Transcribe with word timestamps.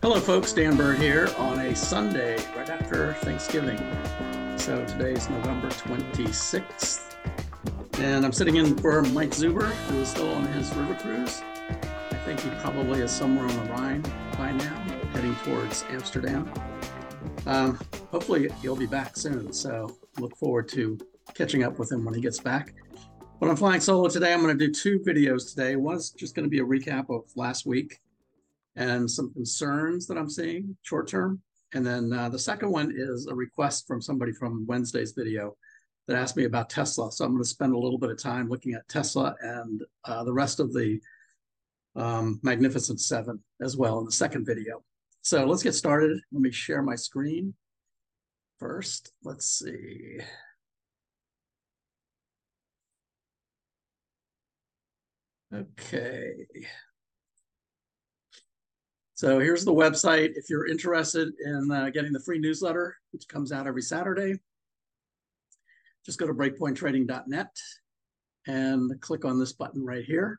Hello, 0.00 0.20
folks. 0.20 0.52
Dan 0.52 0.76
Bird 0.76 1.00
here 1.00 1.28
on 1.38 1.58
a 1.58 1.74
Sunday 1.74 2.36
right 2.56 2.70
after 2.70 3.14
Thanksgiving. 3.14 3.78
So 4.56 4.84
today 4.84 5.10
is 5.14 5.28
November 5.28 5.70
26th, 5.70 7.16
and 7.98 8.24
I'm 8.24 8.32
sitting 8.32 8.56
in 8.56 8.76
for 8.76 9.02
Mike 9.02 9.30
Zuber, 9.30 9.72
who 9.88 9.98
is 9.98 10.08
still 10.10 10.32
on 10.34 10.46
his 10.52 10.72
river 10.76 10.94
cruise. 11.02 11.42
I 12.12 12.14
think 12.24 12.38
he 12.38 12.48
probably 12.60 13.00
is 13.00 13.10
somewhere 13.10 13.44
on 13.44 13.56
the 13.56 13.72
Rhine 13.72 14.02
by 14.36 14.52
now, 14.52 14.76
heading 15.14 15.34
towards 15.44 15.84
Amsterdam. 15.90 16.48
Um, 17.46 17.76
hopefully, 18.12 18.50
he'll 18.62 18.76
be 18.76 18.86
back 18.86 19.16
soon. 19.16 19.52
So 19.52 19.98
look 20.20 20.36
forward 20.36 20.68
to 20.68 20.96
catching 21.34 21.64
up 21.64 21.80
with 21.80 21.90
him 21.90 22.04
when 22.04 22.14
he 22.14 22.20
gets 22.20 22.38
back. 22.38 22.72
But 23.40 23.50
I'm 23.50 23.56
flying 23.56 23.80
solo 23.80 24.08
today, 24.08 24.32
I'm 24.32 24.42
going 24.42 24.56
to 24.56 24.66
do 24.66 24.72
two 24.72 25.00
videos 25.00 25.50
today. 25.50 25.74
One's 25.74 26.10
just 26.10 26.36
going 26.36 26.44
to 26.44 26.50
be 26.50 26.60
a 26.60 26.64
recap 26.64 27.10
of 27.10 27.24
last 27.34 27.66
week 27.66 27.98
and 28.76 29.10
some 29.10 29.32
concerns 29.32 30.06
that 30.06 30.18
I'm 30.18 30.30
seeing 30.30 30.76
short 30.82 31.08
term. 31.08 31.42
And 31.74 31.84
then 31.86 32.12
uh, 32.12 32.28
the 32.28 32.38
second 32.38 32.70
one 32.70 32.92
is 32.96 33.26
a 33.26 33.34
request 33.34 33.86
from 33.86 34.00
somebody 34.00 34.32
from 34.32 34.66
Wednesday's 34.66 35.12
video 35.12 35.56
that 36.06 36.16
asked 36.16 36.36
me 36.36 36.44
about 36.44 36.70
Tesla. 36.70 37.12
So 37.12 37.24
I'm 37.24 37.32
going 37.32 37.42
to 37.42 37.48
spend 37.48 37.74
a 37.74 37.78
little 37.78 37.98
bit 37.98 38.10
of 38.10 38.20
time 38.20 38.48
looking 38.48 38.74
at 38.74 38.88
Tesla 38.88 39.34
and 39.42 39.82
uh, 40.04 40.24
the 40.24 40.32
rest 40.32 40.60
of 40.60 40.72
the 40.72 40.98
um, 41.96 42.40
Magnificent 42.42 43.00
Seven 43.00 43.42
as 43.60 43.76
well 43.76 43.98
in 43.98 44.06
the 44.06 44.12
second 44.12 44.46
video. 44.46 44.82
So 45.22 45.44
let's 45.44 45.62
get 45.62 45.74
started. 45.74 46.18
Let 46.32 46.40
me 46.40 46.50
share 46.50 46.82
my 46.82 46.94
screen 46.94 47.54
first. 48.58 49.12
Let's 49.22 49.46
see. 49.46 50.20
Okay. 55.52 56.46
So 59.18 59.40
here's 59.40 59.64
the 59.64 59.74
website. 59.74 60.34
If 60.36 60.48
you're 60.48 60.68
interested 60.68 61.32
in 61.44 61.72
uh, 61.72 61.90
getting 61.90 62.12
the 62.12 62.20
free 62.20 62.38
newsletter, 62.38 62.96
which 63.10 63.26
comes 63.26 63.50
out 63.50 63.66
every 63.66 63.82
Saturday, 63.82 64.34
just 66.06 66.20
go 66.20 66.28
to 66.28 66.32
breakpointtrading.net 66.32 67.50
and 68.46 69.00
click 69.00 69.24
on 69.24 69.40
this 69.40 69.52
button 69.52 69.84
right 69.84 70.04
here. 70.04 70.38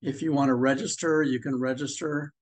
If 0.00 0.22
you 0.22 0.32
want 0.32 0.48
to 0.48 0.54
register, 0.54 1.22
you 1.22 1.38
can 1.38 1.60
register 1.60 2.32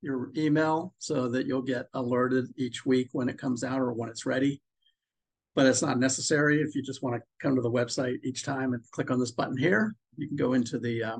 your 0.00 0.30
email 0.34 0.94
so 0.96 1.28
that 1.28 1.44
you'll 1.44 1.60
get 1.60 1.88
alerted 1.92 2.46
each 2.56 2.86
week 2.86 3.10
when 3.12 3.28
it 3.28 3.36
comes 3.36 3.62
out 3.62 3.82
or 3.82 3.92
when 3.92 4.08
it's 4.08 4.24
ready. 4.24 4.62
But 5.54 5.66
it's 5.66 5.82
not 5.82 5.98
necessary 5.98 6.62
if 6.62 6.74
you 6.74 6.80
just 6.80 7.02
want 7.02 7.16
to 7.16 7.22
come 7.38 7.54
to 7.54 7.60
the 7.60 7.70
website 7.70 8.16
each 8.24 8.44
time 8.44 8.72
and 8.72 8.82
click 8.92 9.10
on 9.10 9.20
this 9.20 9.32
button 9.32 9.58
here. 9.58 9.94
You 10.16 10.26
can 10.26 10.38
go 10.38 10.54
into 10.54 10.78
the 10.78 11.04
uh, 11.04 11.18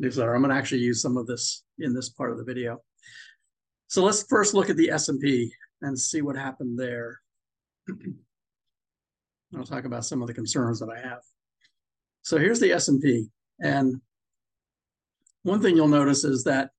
newsletter. 0.00 0.34
I'm 0.34 0.40
going 0.40 0.50
to 0.50 0.56
actually 0.56 0.80
use 0.80 1.00
some 1.00 1.16
of 1.16 1.26
this 1.26 1.62
in 1.78 1.94
this 1.94 2.08
part 2.08 2.32
of 2.32 2.38
the 2.38 2.44
video. 2.44 2.78
So 3.88 4.02
let's 4.02 4.24
first 4.28 4.54
look 4.54 4.70
at 4.70 4.76
the 4.76 4.90
S&P 4.90 5.52
and 5.82 5.98
see 5.98 6.22
what 6.22 6.36
happened 6.36 6.78
there. 6.78 7.20
I'll 9.56 9.64
talk 9.64 9.84
about 9.84 10.04
some 10.04 10.22
of 10.22 10.28
the 10.28 10.34
concerns 10.34 10.80
that 10.80 10.88
I 10.88 11.06
have. 11.06 11.20
So 12.22 12.38
here's 12.38 12.60
the 12.60 12.72
S&P. 12.72 13.26
And 13.60 14.00
one 15.42 15.60
thing 15.60 15.76
you'll 15.76 15.88
notice 15.88 16.24
is 16.24 16.44
that 16.44 16.70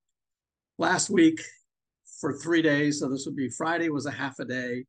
last 0.77 1.09
week 1.09 1.41
for 2.19 2.33
three 2.33 2.61
days, 2.61 2.99
so 2.99 3.09
this 3.09 3.25
would 3.25 3.35
be 3.35 3.49
Friday 3.49 3.89
was 3.89 4.05
a 4.05 4.11
half 4.11 4.39
a 4.39 4.45
day, 4.45 4.85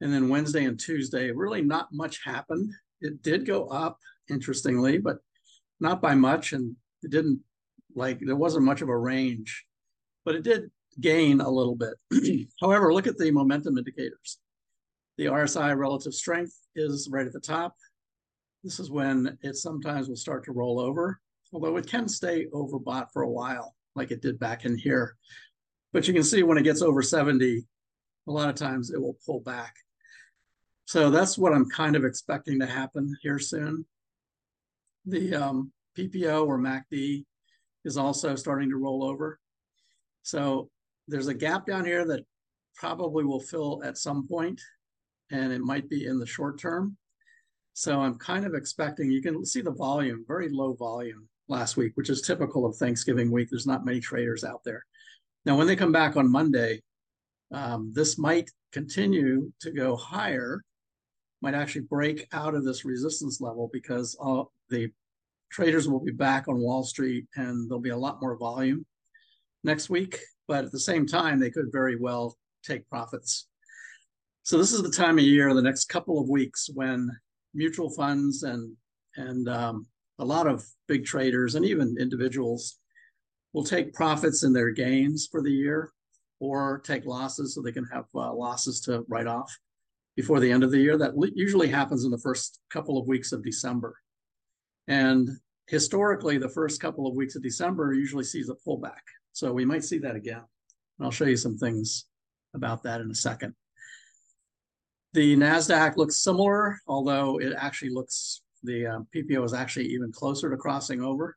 and 0.00 0.12
then 0.12 0.28
Wednesday 0.28 0.64
and 0.64 0.78
Tuesday, 0.78 1.30
really 1.30 1.62
not 1.62 1.88
much 1.92 2.20
happened. 2.24 2.72
It 3.00 3.22
did 3.22 3.44
go 3.44 3.66
up, 3.68 3.98
interestingly, 4.30 4.98
but 4.98 5.18
not 5.78 6.00
by 6.00 6.14
much. 6.14 6.52
And 6.52 6.76
it 7.02 7.10
didn't 7.10 7.40
like 7.94 8.20
there 8.20 8.36
wasn't 8.36 8.64
much 8.64 8.82
of 8.82 8.88
a 8.88 8.96
range, 8.96 9.64
but 10.24 10.34
it 10.34 10.42
did 10.42 10.70
gain 11.00 11.40
a 11.40 11.50
little 11.50 11.76
bit. 11.76 11.94
However, 12.60 12.92
look 12.92 13.06
at 13.06 13.16
the 13.16 13.30
momentum 13.30 13.78
indicators. 13.78 14.38
The 15.18 15.26
RSI 15.26 15.76
relative 15.76 16.14
strength 16.14 16.56
is 16.74 17.08
right 17.10 17.26
at 17.26 17.32
the 17.32 17.40
top. 17.40 17.74
This 18.64 18.78
is 18.78 18.90
when 18.90 19.38
it 19.42 19.56
sometimes 19.56 20.08
will 20.08 20.16
start 20.16 20.44
to 20.44 20.52
roll 20.52 20.80
over, 20.80 21.20
although 21.52 21.76
it 21.76 21.86
can 21.86 22.08
stay 22.08 22.46
overbought 22.52 23.08
for 23.12 23.22
a 23.22 23.30
while, 23.30 23.74
like 23.94 24.10
it 24.10 24.22
did 24.22 24.38
back 24.38 24.64
in 24.64 24.76
here. 24.76 25.16
But 25.92 26.06
you 26.06 26.14
can 26.14 26.22
see 26.22 26.42
when 26.42 26.58
it 26.58 26.64
gets 26.64 26.82
over 26.82 27.02
70, 27.02 27.64
a 28.28 28.30
lot 28.30 28.48
of 28.48 28.54
times 28.54 28.90
it 28.90 29.00
will 29.00 29.16
pull 29.24 29.40
back. 29.40 29.74
So 30.84 31.10
that's 31.10 31.38
what 31.38 31.52
I'm 31.52 31.68
kind 31.70 31.96
of 31.96 32.04
expecting 32.04 32.58
to 32.60 32.66
happen 32.66 33.14
here 33.22 33.38
soon. 33.38 33.86
The 35.06 35.34
um, 35.34 35.72
PPO 35.96 36.46
or 36.46 36.58
MACD 36.58 37.24
is 37.84 37.96
also 37.96 38.34
starting 38.36 38.70
to 38.70 38.76
roll 38.76 39.04
over. 39.04 39.38
So 40.22 40.70
there's 41.08 41.28
a 41.28 41.34
gap 41.34 41.66
down 41.66 41.84
here 41.84 42.06
that 42.06 42.24
probably 42.76 43.24
will 43.24 43.40
fill 43.40 43.82
at 43.84 43.98
some 43.98 44.26
point, 44.26 44.60
and 45.30 45.52
it 45.52 45.60
might 45.60 45.88
be 45.88 46.06
in 46.06 46.18
the 46.18 46.26
short 46.26 46.58
term. 46.58 46.96
So 47.72 48.00
I'm 48.00 48.18
kind 48.18 48.44
of 48.44 48.54
expecting, 48.54 49.10
you 49.10 49.22
can 49.22 49.44
see 49.44 49.60
the 49.60 49.70
volume, 49.70 50.24
very 50.26 50.48
low 50.50 50.74
volume 50.74 51.28
last 51.48 51.76
week, 51.76 51.92
which 51.94 52.10
is 52.10 52.20
typical 52.20 52.66
of 52.66 52.76
Thanksgiving 52.76 53.30
week. 53.30 53.48
There's 53.50 53.66
not 53.66 53.84
many 53.84 54.00
traders 54.00 54.44
out 54.44 54.62
there. 54.64 54.84
Now, 55.46 55.56
when 55.56 55.66
they 55.66 55.76
come 55.76 55.92
back 55.92 56.16
on 56.16 56.30
Monday, 56.30 56.82
um, 57.52 57.92
this 57.94 58.18
might 58.18 58.50
continue 58.72 59.50
to 59.60 59.70
go 59.72 59.96
higher, 59.96 60.62
might 61.42 61.54
actually 61.54 61.82
break 61.82 62.28
out 62.32 62.54
of 62.54 62.64
this 62.64 62.84
resistance 62.84 63.40
level 63.40 63.70
because 63.72 64.14
all 64.20 64.52
the 64.68 64.90
traders 65.50 65.88
will 65.88 66.00
be 66.00 66.12
back 66.12 66.48
on 66.48 66.60
Wall 66.60 66.82
Street 66.82 67.26
and 67.36 67.68
there'll 67.68 67.80
be 67.80 67.90
a 67.90 67.96
lot 67.96 68.20
more 68.20 68.36
volume 68.36 68.86
next 69.64 69.90
week. 69.90 70.18
But 70.48 70.64
at 70.64 70.72
the 70.72 70.80
same 70.80 71.06
time, 71.06 71.38
they 71.38 71.50
could 71.50 71.70
very 71.72 71.96
well 71.96 72.36
take 72.64 72.88
profits. 72.88 73.48
So 74.42 74.58
this 74.58 74.72
is 74.72 74.82
the 74.82 74.90
time 74.90 75.18
of 75.18 75.24
year, 75.24 75.52
the 75.54 75.62
next 75.62 75.86
couple 75.86 76.20
of 76.20 76.28
weeks, 76.28 76.68
when 76.74 77.10
mutual 77.54 77.90
funds 77.90 78.42
and 78.42 78.76
and 79.16 79.48
um, 79.48 79.86
a 80.18 80.24
lot 80.24 80.46
of 80.46 80.64
big 80.86 81.04
traders 81.04 81.54
and 81.54 81.64
even 81.64 81.96
individuals 81.98 82.78
will 83.52 83.64
take 83.64 83.92
profits 83.92 84.44
in 84.44 84.52
their 84.52 84.70
gains 84.70 85.28
for 85.30 85.42
the 85.42 85.50
year 85.50 85.92
or 86.38 86.80
take 86.84 87.04
losses 87.04 87.54
so 87.54 87.60
they 87.60 87.72
can 87.72 87.86
have 87.92 88.04
uh, 88.14 88.32
losses 88.32 88.80
to 88.80 89.04
write 89.08 89.26
off 89.26 89.52
before 90.16 90.40
the 90.40 90.50
end 90.50 90.62
of 90.62 90.70
the 90.70 90.78
year. 90.78 90.96
That 90.96 91.12
usually 91.34 91.68
happens 91.68 92.04
in 92.04 92.10
the 92.10 92.18
first 92.18 92.60
couple 92.70 92.98
of 92.98 93.06
weeks 93.06 93.32
of 93.32 93.42
December. 93.42 93.96
And 94.88 95.28
historically, 95.66 96.38
the 96.38 96.48
first 96.48 96.80
couple 96.80 97.06
of 97.06 97.14
weeks 97.14 97.36
of 97.36 97.42
December 97.42 97.92
usually 97.92 98.24
sees 98.24 98.48
a 98.48 98.54
pullback. 98.66 99.02
So 99.32 99.52
we 99.52 99.64
might 99.64 99.84
see 99.84 99.98
that 99.98 100.16
again. 100.16 100.42
And 100.98 101.04
I'll 101.04 101.10
show 101.10 101.26
you 101.26 101.36
some 101.36 101.56
things 101.56 102.06
about 102.54 102.82
that 102.82 103.00
in 103.00 103.10
a 103.10 103.14
second. 103.14 103.54
The 105.12 105.36
NASDAQ 105.36 105.96
looks 105.96 106.22
similar, 106.22 106.78
although 106.86 107.40
it 107.40 107.52
actually 107.56 107.90
looks, 107.90 108.42
the 108.62 108.86
uh, 108.86 108.98
PPO 109.14 109.44
is 109.44 109.54
actually 109.54 109.86
even 109.86 110.12
closer 110.12 110.50
to 110.50 110.56
crossing 110.56 111.02
over. 111.02 111.36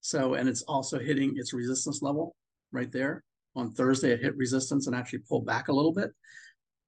So, 0.00 0.34
and 0.34 0.48
it's 0.48 0.62
also 0.62 0.98
hitting 0.98 1.34
its 1.36 1.52
resistance 1.52 2.02
level 2.02 2.34
right 2.72 2.90
there. 2.90 3.24
On 3.56 3.72
Thursday, 3.72 4.12
it 4.12 4.20
hit 4.22 4.36
resistance 4.36 4.86
and 4.86 4.96
actually 4.96 5.20
pulled 5.20 5.46
back 5.46 5.68
a 5.68 5.72
little 5.72 5.92
bit. 5.92 6.10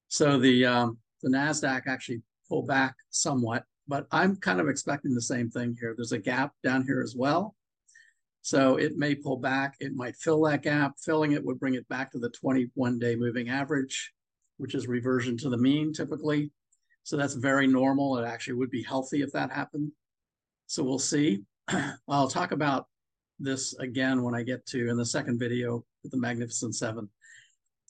So 0.09 0.39
the 0.39 0.67
um, 0.67 0.99
the 1.23 1.31
NASDAQ 1.31 1.83
actually 1.87 2.23
pulled 2.49 2.67
back 2.67 2.95
somewhat 3.11 3.65
but 3.91 4.07
I'm 4.13 4.37
kind 4.37 4.61
of 4.61 4.69
expecting 4.69 5.15
the 5.15 5.21
same 5.21 5.51
thing 5.51 5.77
here. 5.79 5.95
There's 5.97 6.13
a 6.13 6.19
gap 6.19 6.53
down 6.63 6.85
here 6.87 7.03
as 7.03 7.17
well. 7.17 7.57
So 8.41 8.77
it 8.77 8.97
may 8.97 9.17
pull 9.17 9.37
back. 9.37 9.75
It 9.81 9.97
might 9.97 10.15
fill 10.15 10.41
that 10.43 10.63
gap. 10.63 10.95
Filling 11.05 11.33
it 11.33 11.45
would 11.45 11.59
bring 11.59 11.75
it 11.75 11.89
back 11.89 12.13
to 12.13 12.21
the 12.21 12.31
21 12.31 13.01
day 13.01 13.17
moving 13.17 13.49
average, 13.49 14.13
which 14.59 14.77
is 14.77 14.87
reversion 14.87 15.37
to 15.39 15.51
the 15.51 15.57
mean 15.57 15.93
typically. 15.93 16.53
So 17.03 17.17
that's 17.17 17.35
very 17.35 17.67
normal. 17.67 18.17
It 18.17 18.25
actually 18.25 18.55
would 18.55 18.71
be 18.71 18.85
healthy 18.85 19.23
if 19.23 19.33
that 19.33 19.51
happened. 19.51 19.91
So 20.69 20.85
we'll 20.85 21.01
see. 21.01 21.43
I'll 22.09 22.29
talk 22.29 22.53
about 22.53 22.87
this 23.41 23.77
again 23.79 24.23
when 24.23 24.37
I 24.37 24.45
get 24.45 24.65
to 24.67 24.89
in 24.89 24.99
the 24.99 25.05
second 25.05 25.41
video 25.41 25.85
with 26.05 26.13
the 26.13 26.19
Magnificent 26.19 26.77
Seven, 26.77 27.09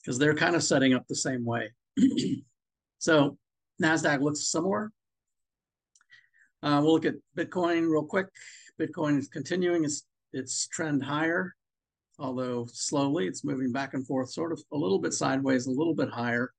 because 0.01 0.17
they're 0.17 0.33
kind 0.33 0.55
of 0.55 0.63
setting 0.63 0.95
up 0.95 1.05
the 1.07 1.15
same 1.15 1.45
way. 1.45 1.69
so 2.97 3.37
NASDAQ 3.79 4.21
looks 4.21 4.51
similar. 4.51 4.91
Uh, 6.63 6.79
we'll 6.83 6.93
look 6.93 7.05
at 7.05 7.15
Bitcoin 7.35 7.89
real 7.89 8.03
quick. 8.03 8.27
Bitcoin 8.79 9.17
is 9.17 9.27
continuing 9.27 9.83
its, 9.83 10.05
its 10.33 10.67
trend 10.67 11.03
higher. 11.03 11.55
although 12.19 12.67
slowly 12.71 13.25
it's 13.27 13.43
moving 13.43 13.71
back 13.71 13.93
and 13.95 14.05
forth, 14.05 14.31
sort 14.31 14.51
of 14.51 14.61
a 14.71 14.77
little 14.77 14.99
bit 14.99 15.13
sideways, 15.13 15.65
a 15.65 15.71
little 15.71 15.95
bit 15.95 16.09
higher, 16.09 16.53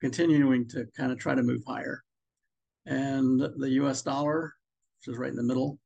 continuing 0.00 0.66
to 0.68 0.86
kind 0.96 1.12
of 1.12 1.18
try 1.18 1.34
to 1.34 1.42
move 1.42 1.62
higher. 1.66 2.02
And 2.86 3.40
the 3.40 3.70
US 3.82 4.02
dollar, 4.02 4.54
which 4.98 5.14
is 5.14 5.18
right 5.18 5.30
in 5.30 5.36
the 5.36 5.42
middle, 5.42 5.78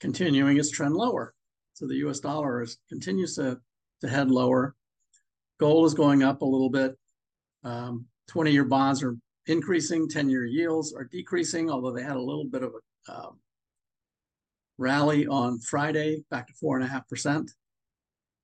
continuing 0.00 0.56
its 0.56 0.70
trend 0.70 0.94
lower. 0.94 1.34
So 1.74 1.86
the 1.86 1.96
US 2.06 2.20
dollar 2.20 2.62
is, 2.62 2.78
continues 2.88 3.34
to, 3.36 3.58
to 4.00 4.08
head 4.08 4.30
lower. 4.30 4.74
Gold 5.58 5.86
is 5.86 5.94
going 5.94 6.22
up 6.22 6.40
a 6.42 6.46
little 6.46 6.70
bit. 6.70 6.96
Um, 7.62 8.06
20 8.28 8.52
year 8.52 8.64
bonds 8.64 9.02
are 9.02 9.16
increasing, 9.46 10.08
10 10.08 10.28
year 10.28 10.44
yields 10.44 10.94
are 10.94 11.04
decreasing, 11.04 11.70
although 11.70 11.92
they 11.92 12.02
had 12.02 12.16
a 12.16 12.22
little 12.22 12.44
bit 12.44 12.62
of 12.62 12.72
a 12.74 13.12
um, 13.12 13.38
rally 14.78 15.26
on 15.26 15.58
Friday 15.60 16.24
back 16.30 16.46
to 16.46 16.52
4.5%. 16.54 17.50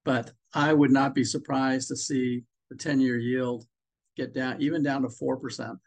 But 0.05 0.33
I 0.55 0.73
would 0.73 0.91
not 0.91 1.15
be 1.15 1.25
surprised 1.25 1.89
to 1.89 1.97
see 1.97 2.45
the 2.71 2.77
10 2.77 3.01
year 3.01 3.19
yield 3.19 3.67
get 4.17 4.35
down, 4.35 4.61
even 4.61 4.83
down 4.83 5.03
to 5.03 5.09
4%. 5.09 5.79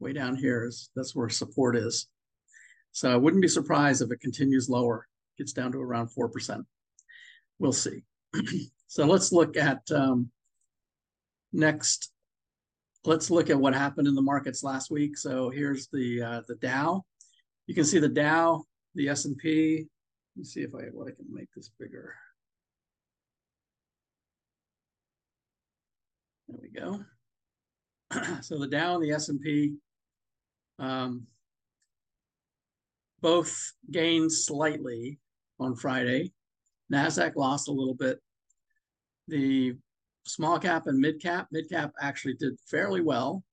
Way 0.00 0.12
down 0.12 0.36
here 0.36 0.66
is 0.66 0.90
that's 0.94 1.14
where 1.14 1.28
support 1.28 1.76
is. 1.76 2.08
So 2.92 3.10
I 3.10 3.16
wouldn't 3.16 3.42
be 3.42 3.48
surprised 3.48 4.02
if 4.02 4.10
it 4.12 4.20
continues 4.20 4.68
lower, 4.68 5.06
gets 5.38 5.52
down 5.52 5.72
to 5.72 5.78
around 5.78 6.08
4%. 6.08 6.64
We'll 7.58 7.72
see. 7.72 8.02
so 8.86 9.06
let's 9.06 9.32
look 9.32 9.56
at 9.56 9.82
um, 9.90 10.30
next. 11.52 12.12
Let's 13.06 13.30
look 13.30 13.50
at 13.50 13.58
what 13.58 13.74
happened 13.74 14.08
in 14.08 14.14
the 14.14 14.22
markets 14.22 14.62
last 14.62 14.90
week. 14.90 15.18
So 15.18 15.50
here's 15.50 15.88
the 15.88 16.22
uh, 16.22 16.42
the 16.48 16.54
Dow. 16.56 17.04
You 17.66 17.74
can 17.74 17.84
see 17.84 17.98
the 17.98 18.08
Dow, 18.08 18.64
the 18.94 19.08
S&P. 19.08 19.86
Let 20.36 20.40
me 20.40 20.44
see 20.44 20.62
if 20.62 20.74
I 20.74 20.84
what 20.92 21.08
I 21.08 21.10
can 21.10 21.26
make 21.30 21.48
this 21.54 21.70
bigger. 21.78 22.14
There 26.48 26.58
we 26.60 26.70
go. 26.70 27.04
so 28.42 28.58
the 28.58 28.68
Dow 28.68 28.94
and 28.94 29.04
the 29.04 29.12
S&P 29.12 29.74
um, 30.78 31.26
both 33.20 33.72
gained 33.90 34.32
slightly 34.32 35.18
on 35.60 35.76
Friday. 35.76 36.32
NASDAQ 36.92 37.36
lost 37.36 37.68
a 37.68 37.72
little 37.72 37.94
bit. 37.94 38.18
The 39.28 39.76
small 40.24 40.58
cap 40.58 40.86
and 40.86 40.98
mid 40.98 41.20
cap, 41.20 41.48
mid 41.50 41.68
cap 41.68 41.92
actually 42.00 42.34
did 42.34 42.58
fairly 42.66 43.00
well. 43.00 43.44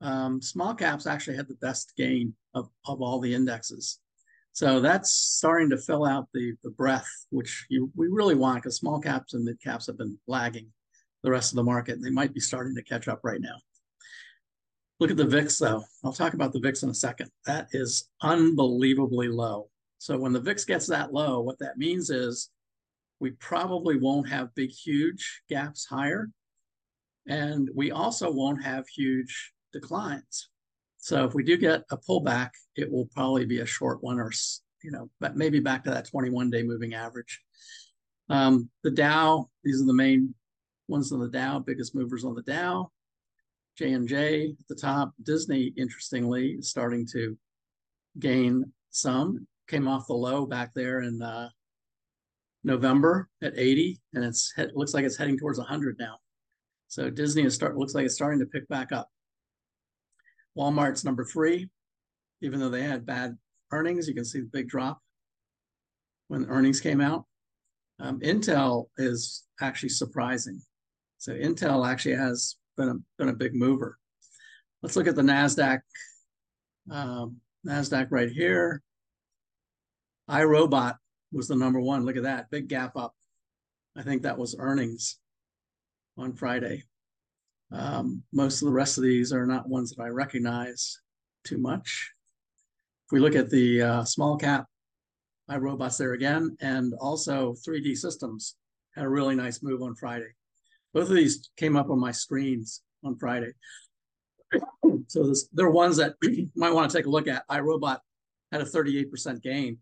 Um, 0.00 0.40
small 0.40 0.74
caps 0.74 1.06
actually 1.06 1.36
had 1.36 1.48
the 1.48 1.56
best 1.56 1.92
gain 1.96 2.34
of, 2.54 2.68
of 2.86 3.02
all 3.02 3.20
the 3.20 3.34
indexes. 3.34 3.98
So 4.52 4.80
that's 4.80 5.10
starting 5.10 5.70
to 5.70 5.78
fill 5.78 6.04
out 6.04 6.28
the, 6.32 6.54
the 6.64 6.70
breadth, 6.70 7.26
which 7.30 7.66
you, 7.68 7.90
we 7.94 8.08
really 8.08 8.34
want 8.34 8.62
because 8.62 8.76
small 8.76 9.00
caps 9.00 9.34
and 9.34 9.44
mid 9.44 9.60
caps 9.62 9.86
have 9.86 9.98
been 9.98 10.18
lagging 10.26 10.68
the 11.22 11.30
rest 11.30 11.52
of 11.52 11.56
the 11.56 11.64
market. 11.64 11.98
They 12.02 12.10
might 12.10 12.34
be 12.34 12.40
starting 12.40 12.74
to 12.74 12.82
catch 12.82 13.08
up 13.08 13.20
right 13.22 13.40
now. 13.40 13.56
Look 15.00 15.10
at 15.10 15.16
the 15.16 15.26
VIX 15.26 15.56
though. 15.58 15.84
I'll 16.04 16.12
talk 16.12 16.34
about 16.34 16.52
the 16.52 16.60
VIX 16.60 16.82
in 16.84 16.90
a 16.90 16.94
second. 16.94 17.30
That 17.46 17.68
is 17.72 18.08
unbelievably 18.22 19.28
low. 19.28 19.68
So 19.98 20.18
when 20.18 20.32
the 20.32 20.40
VIX 20.40 20.64
gets 20.64 20.86
that 20.88 21.12
low, 21.12 21.40
what 21.40 21.58
that 21.60 21.78
means 21.78 22.10
is 22.10 22.50
we 23.20 23.30
probably 23.32 23.98
won't 23.98 24.28
have 24.28 24.54
big, 24.54 24.70
huge 24.70 25.42
gaps 25.48 25.86
higher. 25.86 26.30
And 27.26 27.68
we 27.74 27.90
also 27.90 28.30
won't 28.30 28.62
have 28.62 28.88
huge 28.88 29.52
declines. 29.72 30.48
So 30.98 31.24
if 31.24 31.34
we 31.34 31.42
do 31.42 31.56
get 31.56 31.84
a 31.90 31.96
pullback, 31.96 32.50
it 32.76 32.90
will 32.90 33.06
probably 33.14 33.44
be 33.44 33.60
a 33.60 33.66
short 33.66 34.02
one 34.02 34.18
or, 34.18 34.32
you 34.82 34.90
know, 34.90 35.10
but 35.20 35.36
maybe 35.36 35.60
back 35.60 35.84
to 35.84 35.90
that 35.90 36.08
21 36.08 36.50
day 36.50 36.62
moving 36.62 36.94
average. 36.94 37.40
Um, 38.30 38.70
the 38.82 38.90
Dow, 38.90 39.48
these 39.64 39.80
are 39.80 39.86
the 39.86 39.94
main 39.94 40.34
ones 40.86 41.12
on 41.12 41.20
the 41.20 41.28
Dow, 41.28 41.58
biggest 41.58 41.94
movers 41.94 42.24
on 42.24 42.34
the 42.34 42.42
Dow. 42.42 42.90
J&J 43.78 44.56
at 44.58 44.68
the 44.68 44.74
top. 44.74 45.12
Disney, 45.22 45.72
interestingly, 45.76 46.56
is 46.58 46.68
starting 46.68 47.06
to 47.12 47.38
gain 48.18 48.72
some. 48.90 49.46
Came 49.68 49.86
off 49.86 50.08
the 50.08 50.14
low 50.14 50.46
back 50.46 50.72
there 50.74 51.02
in 51.02 51.22
uh, 51.22 51.48
November 52.64 53.28
at 53.42 53.56
80, 53.56 54.00
and 54.14 54.24
it's 54.24 54.52
it 54.56 54.76
looks 54.76 54.94
like 54.94 55.04
it's 55.04 55.16
heading 55.16 55.38
towards 55.38 55.58
100 55.58 55.96
now. 55.98 56.16
So 56.88 57.10
Disney 57.10 57.44
is 57.44 57.54
start 57.54 57.76
looks 57.76 57.94
like 57.94 58.04
it's 58.04 58.14
starting 58.14 58.40
to 58.40 58.46
pick 58.46 58.68
back 58.68 58.92
up. 58.92 59.08
Walmart's 60.56 61.04
number 61.04 61.24
three, 61.24 61.68
even 62.40 62.58
though 62.58 62.70
they 62.70 62.82
had 62.82 63.06
bad 63.06 63.36
earnings, 63.72 64.08
you 64.08 64.14
can 64.14 64.24
see 64.24 64.40
the 64.40 64.50
big 64.52 64.68
drop 64.68 64.98
when 66.28 66.46
earnings 66.46 66.80
came 66.80 67.00
out. 67.00 67.24
Um, 68.00 68.20
Intel 68.20 68.86
is 68.96 69.44
actually 69.60 69.90
surprising. 69.90 70.60
So 71.18 71.32
Intel 71.32 71.88
actually 71.88 72.14
has 72.14 72.56
been 72.76 72.88
a, 72.88 72.94
been 73.18 73.28
a 73.28 73.36
big 73.36 73.54
mover. 73.54 73.98
Let's 74.82 74.96
look 74.96 75.08
at 75.08 75.16
the 75.16 75.22
NASDAQ. 75.22 75.80
Um, 76.90 77.36
NASDAQ 77.66 78.06
right 78.10 78.30
here. 78.30 78.82
iRobot 80.30 80.96
was 81.32 81.48
the 81.48 81.56
number 81.56 81.80
one. 81.80 82.04
Look 82.04 82.16
at 82.16 82.22
that, 82.24 82.50
big 82.50 82.68
gap 82.68 82.96
up. 82.96 83.14
I 83.96 84.02
think 84.02 84.22
that 84.22 84.38
was 84.38 84.56
earnings 84.58 85.18
on 86.16 86.32
Friday. 86.32 86.84
Um, 87.70 88.22
most 88.32 88.62
of 88.62 88.66
the 88.66 88.72
rest 88.72 88.96
of 88.96 89.04
these 89.04 89.32
are 89.32 89.46
not 89.46 89.68
ones 89.68 89.90
that 89.90 90.02
I 90.02 90.08
recognize 90.08 91.00
too 91.44 91.58
much. 91.58 92.12
If 93.06 93.12
we 93.12 93.20
look 93.20 93.34
at 93.34 93.50
the 93.50 93.82
uh, 93.82 94.04
small 94.04 94.36
cap, 94.36 94.66
iRobots 95.50 95.98
there 95.98 96.12
again, 96.12 96.56
and 96.60 96.94
also 97.00 97.54
3D 97.66 97.96
Systems 97.96 98.56
had 98.94 99.04
a 99.04 99.08
really 99.08 99.34
nice 99.34 99.62
move 99.62 99.82
on 99.82 99.94
Friday. 99.94 100.28
Both 100.92 101.08
of 101.08 101.16
these 101.16 101.50
came 101.56 101.76
up 101.76 101.90
on 101.90 101.98
my 101.98 102.12
screens 102.12 102.82
on 103.04 103.16
Friday. 103.16 103.52
so 105.06 105.26
this, 105.26 105.48
they're 105.52 105.70
ones 105.70 105.96
that 105.96 106.14
you 106.22 106.50
might 106.54 106.72
want 106.72 106.90
to 106.90 106.96
take 106.96 107.06
a 107.06 107.10
look 107.10 107.28
at. 107.28 107.48
iRobot 107.48 107.98
had 108.52 108.60
a 108.60 108.64
38% 108.64 109.42
gain. 109.42 109.78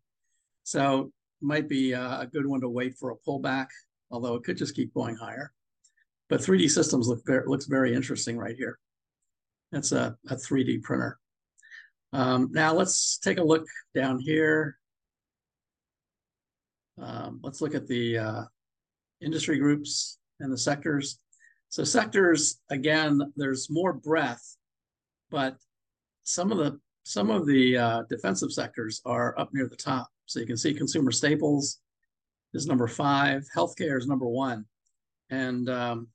So 0.64 1.12
might 1.40 1.68
be 1.68 1.92
a 1.92 2.28
good 2.32 2.46
one 2.46 2.60
to 2.60 2.68
wait 2.68 2.94
for 2.98 3.10
a 3.10 3.16
pullback, 3.26 3.66
although 4.10 4.34
it 4.34 4.44
could 4.44 4.56
just 4.56 4.74
keep 4.74 4.92
going 4.94 5.16
higher. 5.16 5.52
But 6.28 6.40
3D 6.40 6.70
Systems 6.70 7.08
look 7.08 7.20
very, 7.24 7.46
looks 7.46 7.66
very 7.66 7.94
interesting 7.94 8.36
right 8.36 8.56
here. 8.56 8.78
That's 9.72 9.92
a, 9.92 10.16
a 10.28 10.34
3D 10.34 10.82
printer. 10.82 11.18
Um, 12.12 12.50
now 12.52 12.72
let's 12.72 13.18
take 13.18 13.38
a 13.38 13.44
look 13.44 13.66
down 13.94 14.18
here. 14.18 14.78
Um, 17.00 17.40
let's 17.42 17.60
look 17.60 17.74
at 17.74 17.86
the 17.86 18.18
uh, 18.18 18.42
industry 19.20 19.58
groups 19.58 20.18
and 20.40 20.52
the 20.52 20.58
sectors. 20.58 21.18
So 21.68 21.84
sectors, 21.84 22.60
again, 22.70 23.20
there's 23.36 23.68
more 23.70 23.92
breadth, 23.92 24.56
but 25.30 25.56
some 26.22 26.50
of 26.50 26.58
the 26.58 26.80
some 27.02 27.30
of 27.30 27.46
the 27.46 27.76
uh, 27.76 28.02
defensive 28.08 28.52
sectors 28.52 29.00
are 29.04 29.38
up 29.38 29.50
near 29.52 29.68
the 29.68 29.76
top. 29.76 30.08
So 30.26 30.40
you 30.40 30.46
can 30.46 30.56
see 30.56 30.74
consumer 30.74 31.12
staples 31.12 31.80
is 32.52 32.66
number 32.66 32.88
five, 32.88 33.44
healthcare 33.54 33.98
is 33.98 34.06
number 34.06 34.26
one, 34.26 34.64
and 35.30 35.68
um, 35.68 36.08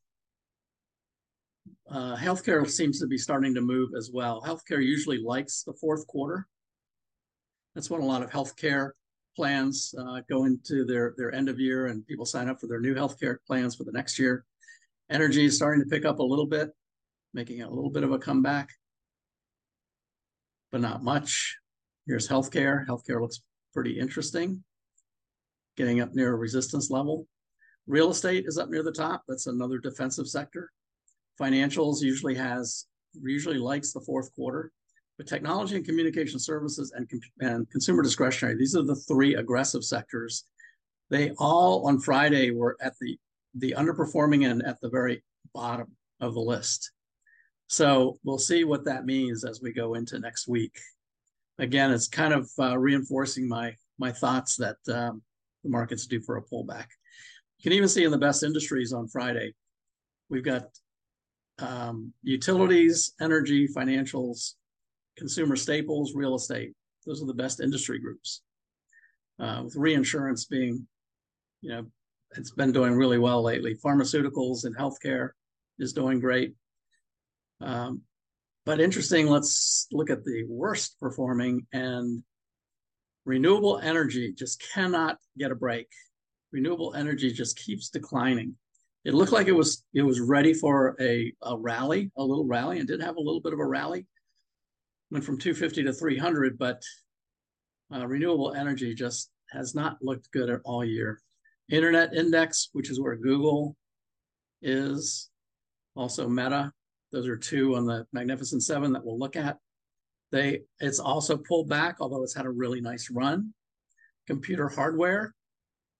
uh, 1.89 2.15
healthcare 2.15 2.67
seems 2.69 2.99
to 2.99 3.07
be 3.07 3.17
starting 3.17 3.53
to 3.55 3.61
move 3.61 3.91
as 3.97 4.11
well. 4.13 4.41
Healthcare 4.45 4.83
usually 4.83 5.19
likes 5.19 5.63
the 5.63 5.73
fourth 5.73 6.05
quarter. 6.07 6.47
That's 7.75 7.89
when 7.89 8.01
a 8.01 8.05
lot 8.05 8.23
of 8.23 8.29
healthcare 8.29 8.91
plans 9.35 9.93
uh, 9.97 10.21
go 10.29 10.45
into 10.45 10.85
their, 10.85 11.13
their 11.17 11.33
end 11.33 11.47
of 11.47 11.59
year 11.59 11.87
and 11.87 12.05
people 12.05 12.25
sign 12.25 12.49
up 12.49 12.59
for 12.59 12.67
their 12.67 12.81
new 12.81 12.93
healthcare 12.93 13.37
plans 13.47 13.75
for 13.75 13.85
the 13.85 13.91
next 13.91 14.19
year. 14.19 14.45
Energy 15.09 15.45
is 15.45 15.55
starting 15.55 15.81
to 15.81 15.89
pick 15.89 16.05
up 16.05 16.19
a 16.19 16.23
little 16.23 16.45
bit, 16.45 16.69
making 17.33 17.61
a 17.61 17.69
little 17.69 17.89
bit 17.89 18.03
of 18.03 18.11
a 18.11 18.19
comeback, 18.19 18.69
but 20.71 20.81
not 20.81 21.03
much. 21.03 21.57
Here's 22.07 22.27
healthcare. 22.27 22.85
Healthcare 22.87 23.21
looks 23.21 23.41
pretty 23.73 23.99
interesting, 23.99 24.63
getting 25.77 26.01
up 26.01 26.13
near 26.13 26.33
a 26.33 26.35
resistance 26.35 26.89
level. 26.89 27.27
Real 27.87 28.11
estate 28.11 28.45
is 28.47 28.57
up 28.57 28.69
near 28.69 28.83
the 28.83 28.91
top. 28.91 29.23
That's 29.27 29.47
another 29.47 29.79
defensive 29.79 30.27
sector. 30.27 30.71
Financials 31.39 32.01
usually 32.01 32.35
has 32.35 32.85
usually 33.13 33.57
likes 33.57 33.91
the 33.91 34.01
fourth 34.01 34.33
quarter. 34.35 34.71
But 35.17 35.27
technology 35.27 35.75
and 35.75 35.85
communication 35.85 36.39
services 36.39 36.93
and, 36.95 37.09
and 37.41 37.69
consumer 37.69 38.01
discretionary, 38.01 38.57
these 38.57 38.75
are 38.75 38.83
the 38.83 38.95
three 38.95 39.35
aggressive 39.35 39.83
sectors. 39.83 40.45
They 41.09 41.31
all 41.37 41.87
on 41.87 41.99
Friday 41.99 42.51
were 42.51 42.77
at 42.81 42.93
the, 43.01 43.17
the 43.55 43.75
underperforming 43.77 44.47
end 44.47 44.63
at 44.65 44.79
the 44.81 44.89
very 44.89 45.23
bottom 45.53 45.91
of 46.21 46.33
the 46.33 46.39
list. 46.39 46.91
So 47.67 48.19
we'll 48.23 48.37
see 48.37 48.63
what 48.63 48.85
that 48.85 49.05
means 49.05 49.43
as 49.43 49.61
we 49.61 49.73
go 49.73 49.93
into 49.95 50.19
next 50.19 50.47
week. 50.47 50.79
Again, 51.59 51.91
it's 51.91 52.07
kind 52.07 52.33
of 52.33 52.49
uh, 52.59 52.77
reinforcing 52.77 53.47
my 53.47 53.75
my 53.99 54.11
thoughts 54.11 54.55
that 54.57 54.77
um, 54.91 55.21
the 55.63 55.69
market's 55.69 56.07
due 56.07 56.21
for 56.21 56.37
a 56.37 56.43
pullback. 56.43 56.87
You 57.59 57.63
can 57.63 57.73
even 57.73 57.89
see 57.89 58.03
in 58.03 58.11
the 58.11 58.17
best 58.17 58.43
industries 58.43 58.93
on 58.93 59.07
Friday, 59.07 59.53
we've 60.29 60.43
got 60.43 60.63
um, 61.59 62.11
utilities, 62.23 63.13
energy, 63.21 63.67
financials, 63.67 64.53
consumer 65.17 65.55
staples, 65.55 66.15
real 66.15 66.35
estate. 66.35 66.73
Those 67.05 67.21
are 67.21 67.27
the 67.27 67.33
best 67.33 67.59
industry 67.59 67.99
groups. 67.99 68.41
Uh, 69.39 69.61
with 69.63 69.75
reinsurance 69.75 70.45
being, 70.45 70.87
you 71.61 71.69
know, 71.69 71.85
it's 72.37 72.51
been 72.51 72.71
doing 72.71 72.93
really 72.93 73.17
well 73.17 73.43
lately. 73.43 73.75
Pharmaceuticals 73.83 74.65
and 74.65 74.75
healthcare 74.75 75.29
is 75.79 75.93
doing 75.93 76.19
great. 76.19 76.53
Um, 77.59 78.01
but 78.65 78.79
interesting, 78.79 79.27
let's 79.27 79.87
look 79.91 80.09
at 80.09 80.23
the 80.23 80.43
worst 80.47 80.99
performing 80.99 81.65
and 81.73 82.23
renewable 83.25 83.79
energy 83.79 84.33
just 84.33 84.63
cannot 84.73 85.17
get 85.37 85.51
a 85.51 85.55
break. 85.55 85.87
Renewable 86.51 86.93
energy 86.95 87.31
just 87.31 87.57
keeps 87.57 87.89
declining. 87.89 88.55
It 89.03 89.13
looked 89.13 89.31
like 89.31 89.47
it 89.47 89.53
was 89.53 89.83
it 89.93 90.03
was 90.03 90.19
ready 90.19 90.53
for 90.53 90.95
a, 90.99 91.33
a 91.41 91.57
rally, 91.57 92.11
a 92.17 92.23
little 92.23 92.45
rally, 92.45 92.79
and 92.79 92.87
did 92.87 93.01
have 93.01 93.15
a 93.15 93.21
little 93.21 93.41
bit 93.41 93.53
of 93.53 93.59
a 93.59 93.65
rally. 93.65 94.05
Went 95.09 95.25
from 95.25 95.39
250 95.39 95.83
to 95.83 95.93
300, 95.93 96.57
but 96.57 96.83
uh, 97.93 98.05
renewable 98.05 98.53
energy 98.53 98.93
just 98.93 99.31
has 99.49 99.73
not 99.73 99.97
looked 100.01 100.31
good 100.31 100.49
at 100.49 100.61
all 100.63 100.85
year. 100.85 101.19
Internet 101.69 102.13
index, 102.13 102.69
which 102.73 102.89
is 102.89 102.99
where 102.99 103.15
Google 103.15 103.75
is, 104.61 105.29
also 105.95 106.27
Meta. 106.27 106.71
Those 107.11 107.27
are 107.27 107.37
two 107.37 107.75
on 107.75 107.85
the 107.85 108.05
Magnificent 108.13 108.63
Seven 108.63 108.93
that 108.93 109.03
we'll 109.03 109.19
look 109.19 109.35
at. 109.35 109.57
They 110.31 110.61
it's 110.79 110.99
also 110.99 111.37
pulled 111.37 111.67
back, 111.67 111.97
although 111.99 112.23
it's 112.23 112.35
had 112.35 112.45
a 112.45 112.51
really 112.51 112.81
nice 112.81 113.09
run. 113.09 113.53
Computer 114.27 114.69
hardware, 114.69 115.33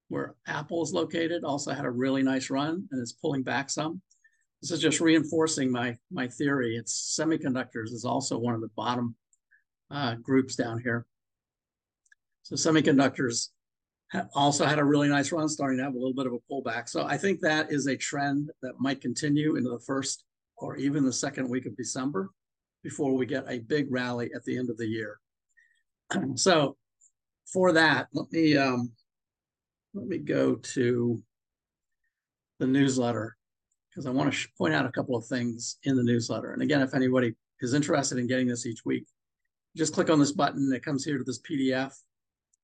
where 0.08 0.36
Apple 0.48 0.84
is 0.84 0.94
located, 0.94 1.44
also 1.44 1.72
had 1.72 1.86
a 1.86 1.92
really 1.92 2.24
nice 2.24 2.50
run 2.50 2.88
and 2.92 3.02
it's 3.02 3.12
pulling 3.12 3.44
back 3.44 3.70
some. 3.70 4.02
This 4.62 4.72
is 4.72 4.80
just 4.80 5.02
reinforcing 5.02 5.72
my 5.72 5.98
my 6.12 6.28
theory. 6.28 6.78
It's 6.78 7.18
semiconductors 7.20 7.92
is 7.92 8.06
also 8.06 8.38
one 8.38 8.54
of 8.54 8.62
the 8.62 8.70
bottom 8.76 9.16
uh, 9.90 10.16
groups 10.16 10.56
down 10.56 10.80
here. 10.80 11.06
So 12.44 12.56
semiconductors 12.56 13.50
also 14.34 14.66
had 14.66 14.80
a 14.80 14.84
really 14.84 15.10
nice 15.10 15.32
run, 15.32 15.50
starting 15.50 15.78
to 15.78 15.84
have 15.84 15.94
a 15.94 15.98
little 15.98 16.14
bit 16.14 16.26
of 16.26 16.34
a 16.34 16.40
pullback. 16.52 16.90
So 16.90 17.06
I 17.06 17.18
think 17.18 17.40
that 17.42 17.72
is 17.72 17.88
a 17.88 17.96
trend 17.96 18.50
that 18.62 18.80
might 18.80 19.02
continue 19.02 19.56
into 19.56 19.70
the 19.70 19.80
first 19.80 20.26
or 20.62 20.78
even 20.78 21.04
the 21.04 21.12
second 21.12 21.50
week 21.50 21.66
of 21.66 21.76
December 21.76 22.30
before 22.84 23.14
we 23.14 23.26
get 23.26 23.46
a 23.50 23.60
big 23.60 23.92
rally 23.92 24.32
at 24.34 24.44
the 24.46 24.58
end 24.58 24.70
of 24.70 24.78
the 24.78 24.88
year. 24.88 25.20
so 26.36 26.78
for 27.52 27.74
that, 27.74 28.08
let 28.14 28.32
me 28.32 28.56
um, 28.56 28.92
let 29.94 30.08
me 30.08 30.18
go 30.18 30.56
to 30.56 31.22
the 32.60 32.68
newsletter 32.68 33.36
because 33.90 34.06
I 34.06 34.12
want 34.12 34.34
to 34.34 34.48
point 34.58 34.74
out 34.74 34.86
a 34.86 34.92
couple 34.92 35.18
of 35.18 35.26
things 35.26 35.78
in 35.84 35.98
the 35.98 36.04
newsletter. 36.04 36.54
And 36.54 36.62
again, 36.62 36.82
if 36.82 36.94
anybody 36.94 37.34
is 37.60 37.74
interested 37.74 38.18
in 38.18 38.28
getting 38.28 38.48
this 38.48 38.66
each 38.66 38.86
week, 38.86 39.06
just 39.76 39.94
click 39.94 40.10
on 40.10 40.20
this 40.20 40.32
button. 40.32 40.72
It 40.74 40.86
comes 40.86 41.04
here 41.04 41.18
to 41.18 41.24
this 41.24 41.42
PDF 41.42 41.94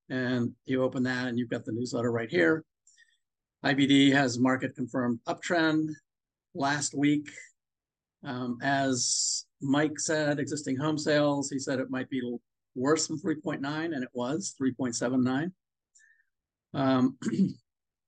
and 0.09 0.51
you 0.65 0.83
open 0.83 1.03
that 1.03 1.27
and 1.27 1.37
you've 1.37 1.49
got 1.49 1.65
the 1.65 1.73
newsletter 1.73 2.11
right 2.11 2.29
here. 2.29 2.63
IBD 3.65 4.13
has 4.13 4.39
market 4.39 4.75
confirmed 4.75 5.19
uptrend 5.27 5.89
last 6.53 6.95
week. 6.95 7.29
Um, 8.23 8.57
as 8.61 9.45
Mike 9.61 9.99
said, 9.99 10.39
existing 10.39 10.77
home 10.77 10.97
sales, 10.97 11.49
he 11.49 11.59
said 11.59 11.79
it 11.79 11.89
might 11.89 12.09
be 12.09 12.21
worse 12.75 13.07
than 13.07 13.19
3.9, 13.19 13.61
and 13.63 14.03
it 14.03 14.09
was 14.13 14.55
3.79. 14.61 15.51
Um, 16.73 17.17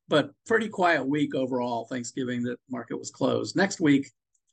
but 0.08 0.32
pretty 0.46 0.70
quiet 0.70 1.06
week 1.06 1.36
overall, 1.36 1.86
Thanksgiving, 1.86 2.44
the 2.44 2.58
market 2.70 2.98
was 2.98 3.12
closed. 3.12 3.56
Next 3.56 3.80
week, 3.80 4.10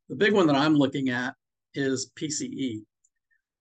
the 0.09 0.17
big 0.17 0.33
one 0.33 0.47
that 0.47 0.57
I'm 0.57 0.75
looking 0.75 1.11
at 1.11 1.35
is 1.75 2.11
PCE. 2.19 2.83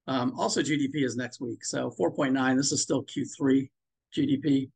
Um, 0.07 0.33
also, 0.37 0.61
GDP 0.61 1.03
is 1.03 1.15
next 1.15 1.41
week. 1.41 1.65
So 1.65 1.91
4.9, 1.99 2.55
this 2.55 2.71
is 2.71 2.81
still 2.81 3.03
Q3 3.03 3.69
GDP. 4.15 4.69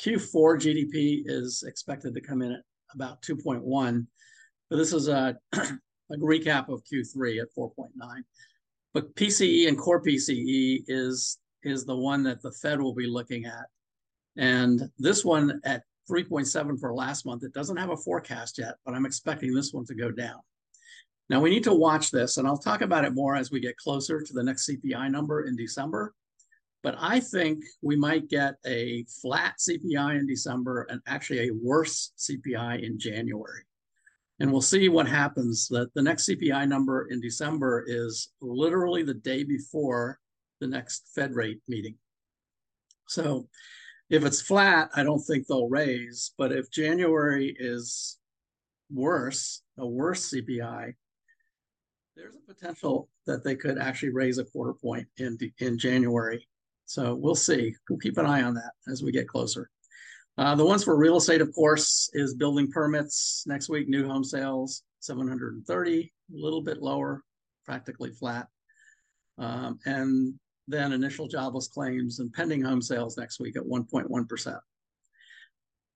Q4 0.00 0.56
GDP 0.60 1.22
is 1.26 1.64
expected 1.66 2.14
to 2.14 2.20
come 2.20 2.42
in 2.42 2.52
at 2.52 2.60
about 2.94 3.20
2.1. 3.22 4.06
But 4.70 4.76
this 4.76 4.92
is 4.92 5.08
a, 5.08 5.36
a 6.10 6.16
recap 6.16 6.68
of 6.68 6.82
Q3 6.84 7.42
at 7.42 7.54
4.9. 7.56 7.88
But 8.94 9.14
PCE 9.14 9.68
and 9.68 9.78
core 9.78 10.02
PCE 10.02 10.84
is 10.88 11.38
is 11.64 11.84
the 11.84 11.96
one 11.96 12.22
that 12.22 12.40
the 12.40 12.52
Fed 12.52 12.80
will 12.80 12.94
be 12.94 13.06
looking 13.06 13.44
at. 13.44 13.66
And 14.36 14.88
this 14.98 15.24
one 15.24 15.60
at 15.64 15.82
3.7 16.10 16.78
for 16.78 16.94
last 16.94 17.26
month, 17.26 17.42
it 17.42 17.52
doesn't 17.52 17.76
have 17.76 17.90
a 17.90 17.96
forecast 17.96 18.58
yet, 18.58 18.76
but 18.84 18.94
I'm 18.94 19.04
expecting 19.04 19.52
this 19.52 19.72
one 19.72 19.84
to 19.86 19.94
go 19.94 20.10
down. 20.10 20.40
Now 21.28 21.40
we 21.40 21.50
need 21.50 21.64
to 21.64 21.74
watch 21.74 22.10
this, 22.10 22.38
and 22.38 22.46
I'll 22.48 22.56
talk 22.56 22.80
about 22.80 23.04
it 23.04 23.14
more 23.14 23.36
as 23.36 23.50
we 23.50 23.60
get 23.60 23.76
closer 23.76 24.22
to 24.22 24.32
the 24.32 24.42
next 24.42 24.68
CPI 24.68 25.10
number 25.10 25.46
in 25.46 25.56
December. 25.56 26.14
But 26.82 26.94
I 26.98 27.20
think 27.20 27.64
we 27.82 27.96
might 27.96 28.28
get 28.28 28.54
a 28.64 29.04
flat 29.20 29.56
CPI 29.58 30.18
in 30.18 30.26
December 30.26 30.86
and 30.88 31.00
actually 31.06 31.48
a 31.48 31.54
worse 31.54 32.12
CPI 32.16 32.82
in 32.82 32.98
January. 32.98 33.64
And 34.40 34.52
we'll 34.52 34.62
see 34.62 34.88
what 34.88 35.08
happens. 35.08 35.68
That 35.68 35.92
the 35.94 36.02
next 36.02 36.28
CPI 36.28 36.68
number 36.68 37.08
in 37.10 37.20
December 37.20 37.84
is 37.86 38.30
literally 38.40 39.02
the 39.02 39.14
day 39.14 39.42
before 39.42 40.18
the 40.60 40.66
next 40.66 41.10
Fed 41.14 41.34
rate 41.34 41.60
meeting. 41.66 41.96
So 43.08 43.48
if 44.10 44.24
it's 44.24 44.40
flat, 44.40 44.90
I 44.94 45.02
don't 45.02 45.20
think 45.20 45.46
they'll 45.46 45.68
raise. 45.68 46.32
But 46.38 46.52
if 46.52 46.70
January 46.70 47.54
is 47.58 48.18
worse, 48.92 49.62
a 49.78 49.86
worse 49.86 50.32
CPI, 50.32 50.94
there's 52.16 52.34
a 52.36 52.52
potential 52.52 53.08
that 53.26 53.44
they 53.44 53.54
could 53.54 53.78
actually 53.78 54.10
raise 54.10 54.38
a 54.38 54.44
quarter 54.44 54.74
point 54.74 55.06
in 55.18 55.38
in 55.58 55.78
January 55.78 56.46
so 56.88 57.14
we'll 57.14 57.34
see. 57.34 57.76
We'll 57.88 57.98
keep 57.98 58.16
an 58.16 58.24
eye 58.24 58.42
on 58.42 58.54
that 58.54 58.72
as 58.90 59.02
we 59.02 59.12
get 59.12 59.28
closer. 59.28 59.68
Uh, 60.38 60.54
the 60.54 60.64
ones 60.64 60.84
for 60.84 60.96
real 60.96 61.16
estate, 61.16 61.40
of 61.40 61.52
course, 61.52 62.08
is 62.14 62.34
building 62.34 62.70
permits 62.70 63.42
next 63.46 63.68
week, 63.68 63.88
new 63.88 64.06
home 64.06 64.22
sales, 64.22 64.84
730, 65.00 66.00
a 66.00 66.36
little 66.36 66.62
bit 66.62 66.80
lower, 66.80 67.22
practically 67.66 68.12
flat. 68.12 68.46
Um, 69.36 69.78
and 69.84 70.34
then 70.68 70.92
initial 70.92 71.26
jobless 71.26 71.68
claims 71.68 72.20
and 72.20 72.32
pending 72.32 72.62
home 72.62 72.80
sales 72.80 73.18
next 73.18 73.40
week 73.40 73.56
at 73.56 73.64
1.1%. 73.64 74.58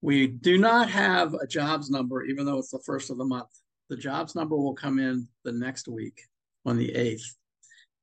We 0.01 0.27
do 0.27 0.59
not 0.59 0.91
have 0.91 1.35
a 1.35 1.47
jobs 1.47 1.89
number, 1.89 2.25
even 2.25 2.45
though 2.45 2.59
it's 2.59 2.71
the 2.71 2.83
first 2.85 3.11
of 3.11 3.19
the 3.19 3.25
month. 3.25 3.49
The 3.91 3.97
jobs 3.97 4.35
number 4.35 4.57
will 4.57 4.75
come 4.75 4.99
in 4.99 5.29
the 5.45 5.53
next 5.53 5.87
week 5.87 6.21
on 6.67 6.77
the 6.77 6.89
8th 6.89 7.23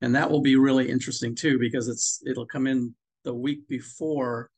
and 0.02 0.16
that 0.16 0.30
will 0.30 0.42
be 0.42 0.56
really 0.56 0.90
interesting 0.90 1.36
too 1.36 1.60
because 1.60 1.88
it's 1.88 2.22
it'll 2.26 2.46
come 2.46 2.68
in 2.68 2.94
the 3.24 3.34
week 3.34 3.68
before 3.68 4.50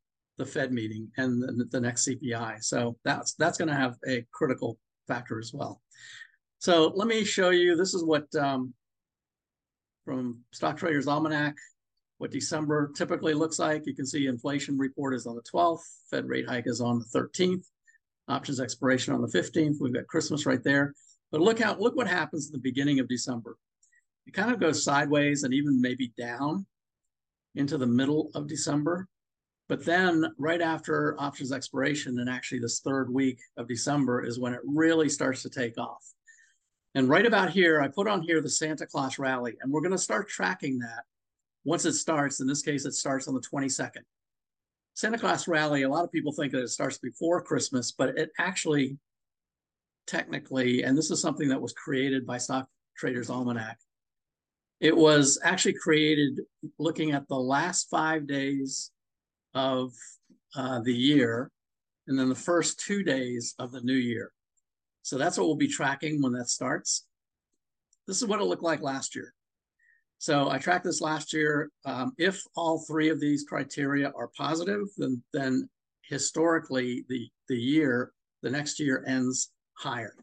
the 0.41 0.51
Fed 0.51 0.71
meeting 0.71 1.07
and 1.17 1.41
the, 1.41 1.65
the 1.71 1.79
next 1.79 2.07
CPI. 2.07 2.63
So 2.63 2.97
that's 3.05 3.33
that's 3.35 3.57
going 3.57 3.69
to 3.69 3.75
have 3.75 3.95
a 4.07 4.25
critical 4.31 4.77
factor 5.07 5.39
as 5.39 5.51
well. 5.53 5.81
So 6.59 6.91
let 6.95 7.07
me 7.07 7.23
show 7.23 7.49
you. 7.49 7.75
This 7.75 7.93
is 7.93 8.03
what 8.03 8.25
um, 8.35 8.73
from 10.05 10.39
Stock 10.51 10.77
Traders 10.77 11.07
Almanac, 11.07 11.55
what 12.17 12.31
December 12.31 12.91
typically 12.95 13.33
looks 13.33 13.59
like. 13.59 13.83
You 13.85 13.95
can 13.95 14.05
see 14.05 14.27
inflation 14.27 14.77
report 14.77 15.15
is 15.15 15.25
on 15.25 15.35
the 15.35 15.43
12th. 15.43 15.81
Fed 16.09 16.27
rate 16.27 16.47
hike 16.47 16.67
is 16.67 16.81
on 16.81 16.99
the 16.99 17.19
13th. 17.19 17.65
Options 18.27 18.59
expiration 18.59 19.13
on 19.13 19.21
the 19.21 19.27
15th. 19.27 19.75
We've 19.79 19.93
got 19.93 20.07
Christmas 20.07 20.45
right 20.45 20.63
there. 20.63 20.93
But 21.31 21.41
look 21.41 21.61
out, 21.61 21.79
look 21.79 21.95
what 21.95 22.07
happens 22.07 22.47
at 22.47 22.53
the 22.53 22.59
beginning 22.59 22.99
of 22.99 23.07
December 23.07 23.57
it 24.27 24.33
kind 24.33 24.51
of 24.51 24.59
goes 24.59 24.83
sideways 24.83 25.43
and 25.43 25.53
even 25.53 25.81
maybe 25.81 26.13
down 26.17 26.65
into 27.55 27.77
the 27.77 27.87
middle 27.87 28.29
of 28.35 28.47
December. 28.47 29.07
But 29.71 29.85
then 29.85 30.25
right 30.37 30.59
after 30.59 31.15
options 31.17 31.53
expiration 31.53 32.19
and 32.19 32.29
actually 32.29 32.59
this 32.59 32.81
third 32.81 33.09
week 33.09 33.39
of 33.55 33.69
December 33.69 34.25
is 34.25 34.37
when 34.37 34.53
it 34.53 34.59
really 34.65 35.07
starts 35.07 35.43
to 35.43 35.49
take 35.49 35.77
off. 35.77 36.05
And 36.93 37.07
right 37.07 37.25
about 37.25 37.51
here, 37.51 37.81
I 37.81 37.87
put 37.87 38.05
on 38.05 38.21
here 38.21 38.41
the 38.41 38.49
Santa 38.49 38.85
Claus 38.85 39.17
rally, 39.17 39.55
and 39.61 39.71
we're 39.71 39.79
going 39.79 39.93
to 39.93 39.97
start 39.97 40.27
tracking 40.27 40.79
that 40.79 41.05
once 41.63 41.85
it 41.85 41.93
starts. 41.93 42.41
In 42.41 42.47
this 42.47 42.61
case, 42.61 42.83
it 42.83 42.95
starts 42.95 43.29
on 43.29 43.33
the 43.33 43.39
22nd. 43.39 44.01
Santa 44.93 45.17
Claus 45.17 45.47
rally, 45.47 45.83
a 45.83 45.89
lot 45.89 46.03
of 46.03 46.11
people 46.11 46.33
think 46.33 46.51
that 46.51 46.63
it 46.63 46.67
starts 46.67 46.97
before 46.97 47.41
Christmas, 47.41 47.93
but 47.93 48.09
it 48.17 48.31
actually 48.37 48.97
technically, 50.05 50.83
and 50.83 50.97
this 50.97 51.11
is 51.11 51.21
something 51.21 51.47
that 51.47 51.61
was 51.61 51.71
created 51.71 52.27
by 52.27 52.39
Stock 52.39 52.67
Traders 52.97 53.29
Almanac, 53.29 53.79
it 54.81 54.97
was 54.97 55.39
actually 55.45 55.75
created 55.75 56.41
looking 56.77 57.11
at 57.11 57.25
the 57.29 57.39
last 57.39 57.89
five 57.89 58.27
days 58.27 58.90
of 59.53 59.91
uh, 60.55 60.79
the 60.81 60.93
year 60.93 61.49
and 62.07 62.17
then 62.17 62.29
the 62.29 62.35
first 62.35 62.79
two 62.79 63.03
days 63.03 63.55
of 63.59 63.71
the 63.71 63.81
new 63.81 63.93
year. 63.93 64.31
So 65.03 65.17
that's 65.17 65.37
what 65.37 65.47
we'll 65.47 65.55
be 65.55 65.67
tracking 65.67 66.21
when 66.21 66.33
that 66.33 66.49
starts. 66.49 67.05
This 68.07 68.21
is 68.21 68.27
what 68.27 68.41
it 68.41 68.45
looked 68.45 68.63
like 68.63 68.81
last 68.81 69.15
year. 69.15 69.33
So 70.17 70.49
I 70.49 70.59
tracked 70.59 70.85
this 70.85 71.01
last 71.01 71.33
year. 71.33 71.71
Um, 71.85 72.13
if 72.17 72.43
all 72.55 72.83
three 72.87 73.09
of 73.09 73.19
these 73.19 73.43
criteria 73.43 74.11
are 74.15 74.29
positive, 74.37 74.83
then 74.97 75.23
then 75.33 75.67
historically 76.03 77.05
the 77.09 77.27
the 77.47 77.57
year 77.57 78.11
the 78.43 78.49
next 78.49 78.79
year 78.79 79.03
ends 79.07 79.51
higher. 79.73 80.15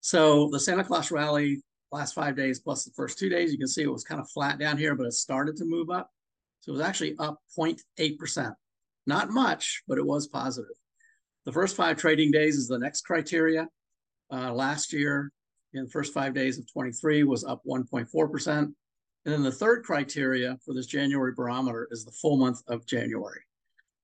So 0.00 0.48
the 0.50 0.60
Santa 0.60 0.84
Claus 0.84 1.10
rally 1.10 1.62
last 1.90 2.14
five 2.14 2.36
days 2.36 2.60
plus 2.60 2.84
the 2.84 2.92
first 2.92 3.18
two 3.18 3.28
days, 3.28 3.52
you 3.52 3.58
can 3.58 3.68
see 3.68 3.82
it 3.82 3.92
was 3.92 4.04
kind 4.04 4.20
of 4.20 4.30
flat 4.30 4.58
down 4.58 4.76
here, 4.76 4.94
but 4.94 5.06
it 5.06 5.12
started 5.12 5.56
to 5.56 5.64
move 5.64 5.90
up. 5.90 6.10
So 6.60 6.70
it 6.70 6.76
was 6.76 6.80
actually 6.80 7.16
up 7.18 7.38
0.8%. 7.56 8.54
Not 9.06 9.30
much, 9.30 9.82
but 9.88 9.98
it 9.98 10.06
was 10.06 10.26
positive. 10.26 10.76
The 11.46 11.52
first 11.52 11.76
five 11.76 11.96
trading 11.96 12.30
days 12.30 12.56
is 12.56 12.68
the 12.68 12.78
next 12.78 13.02
criteria. 13.02 13.68
Uh, 14.30 14.52
last 14.52 14.92
year, 14.92 15.32
in 15.72 15.84
the 15.84 15.90
first 15.90 16.12
five 16.12 16.34
days 16.34 16.58
of 16.58 16.70
23 16.70 17.24
was 17.24 17.44
up 17.44 17.62
1.4%. 17.66 18.48
And 18.58 18.74
then 19.24 19.42
the 19.42 19.52
third 19.52 19.84
criteria 19.84 20.56
for 20.64 20.74
this 20.74 20.86
January 20.86 21.32
barometer 21.34 21.88
is 21.90 22.04
the 22.04 22.12
full 22.12 22.36
month 22.36 22.62
of 22.68 22.86
January. 22.86 23.40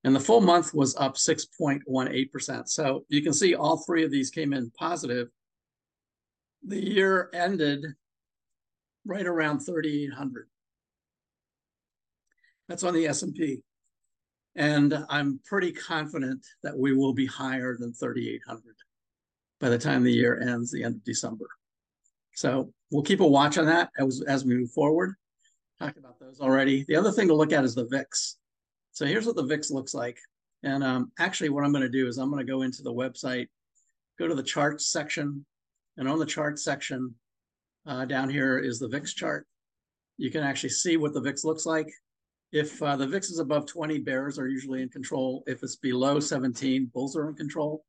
And 0.03 0.15
the 0.15 0.19
full 0.19 0.41
month 0.41 0.73
was 0.73 0.95
up 0.97 1.15
6.18%. 1.15 2.69
So 2.69 3.05
you 3.09 3.23
can 3.23 3.33
see 3.33 3.55
all 3.55 3.77
three 3.77 4.03
of 4.03 4.11
these 4.11 4.29
came 4.29 4.53
in 4.53 4.71
positive. 4.77 5.29
The 6.67 6.79
year 6.79 7.29
ended 7.33 7.85
right 9.05 9.25
around 9.25 9.61
3,800. 9.61 10.47
That's 12.67 12.83
on 12.83 12.93
the 12.93 13.07
S&P. 13.07 13.61
And 14.55 15.05
I'm 15.09 15.39
pretty 15.45 15.71
confident 15.71 16.45
that 16.63 16.77
we 16.77 16.93
will 16.93 17.13
be 17.13 17.25
higher 17.25 17.75
than 17.77 17.93
3,800 17.93 18.63
by 19.59 19.69
the 19.69 19.77
time 19.77 20.03
the 20.03 20.11
year 20.11 20.39
ends, 20.41 20.71
the 20.71 20.83
end 20.83 20.95
of 20.95 21.03
December. 21.03 21.45
So 22.35 22.71
we'll 22.91 23.03
keep 23.03 23.19
a 23.19 23.27
watch 23.27 23.57
on 23.57 23.65
that 23.65 23.89
as, 23.97 24.21
as 24.27 24.45
we 24.45 24.55
move 24.55 24.71
forward. 24.71 25.15
Talked 25.79 25.97
about 25.97 26.19
those 26.19 26.39
already. 26.39 26.85
The 26.87 26.95
other 26.95 27.11
thing 27.11 27.27
to 27.27 27.33
look 27.33 27.51
at 27.51 27.65
is 27.65 27.75
the 27.75 27.87
VIX. 27.87 28.37
So 28.93 29.05
here's 29.05 29.25
what 29.25 29.35
the 29.35 29.43
VIX 29.43 29.71
looks 29.71 29.93
like. 29.93 30.17
And 30.63 30.83
um, 30.83 31.11
actually 31.19 31.49
what 31.49 31.65
I'm 31.65 31.71
going 31.71 31.81
to 31.83 31.89
do 31.89 32.07
is 32.07 32.17
I'm 32.17 32.31
going 32.31 32.45
to 32.45 32.51
go 32.51 32.61
into 32.61 32.81
the 32.81 32.93
website, 32.93 33.47
go 34.17 34.27
to 34.27 34.35
the 34.35 34.43
charts 34.43 34.91
section, 34.91 35.45
and 35.97 36.07
on 36.07 36.19
the 36.19 36.25
chart 36.25 36.59
section 36.59 37.13
uh, 37.85 38.05
down 38.05 38.29
here 38.29 38.57
is 38.57 38.79
the 38.79 38.87
VIX 38.87 39.13
chart. 39.13 39.47
You 40.17 40.31
can 40.31 40.43
actually 40.43 40.69
see 40.69 40.95
what 40.97 41.13
the 41.13 41.21
VIX 41.21 41.43
looks 41.43 41.65
like. 41.65 41.91
If 42.55 42.81
uh, 42.81 42.95
the 42.95 43.05
VIX 43.05 43.29
is 43.31 43.39
above 43.39 43.65
20, 43.65 43.99
bears 43.99 44.39
are 44.39 44.47
usually 44.47 44.81
in 44.81 44.87
control. 44.87 45.43
If 45.45 45.61
it's 45.61 45.75
below 45.75 46.21
17, 46.21 46.89
bulls 46.93 47.17
are 47.17 47.27
in 47.27 47.35
control. 47.35 47.83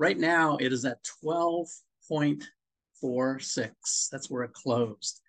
Right 0.00 0.18
now, 0.18 0.56
it 0.56 0.72
is 0.72 0.84
at 0.84 0.98
12.46. 1.24 4.08
That's 4.10 4.28
where 4.28 4.42
it 4.42 4.52
closed. 4.52 5.20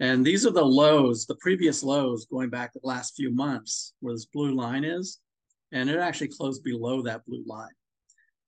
And 0.00 0.24
these 0.24 0.46
are 0.46 0.52
the 0.52 0.64
lows, 0.64 1.26
the 1.26 1.34
previous 1.34 1.82
lows 1.82 2.24
going 2.24 2.48
back 2.48 2.72
the 2.72 2.80
last 2.82 3.14
few 3.14 3.30
months 3.30 3.92
where 4.00 4.14
this 4.14 4.24
blue 4.24 4.54
line 4.54 4.84
is. 4.84 5.18
And 5.72 5.90
it 5.90 5.98
actually 5.98 6.28
closed 6.28 6.64
below 6.64 7.02
that 7.02 7.26
blue 7.26 7.44
line. 7.46 7.74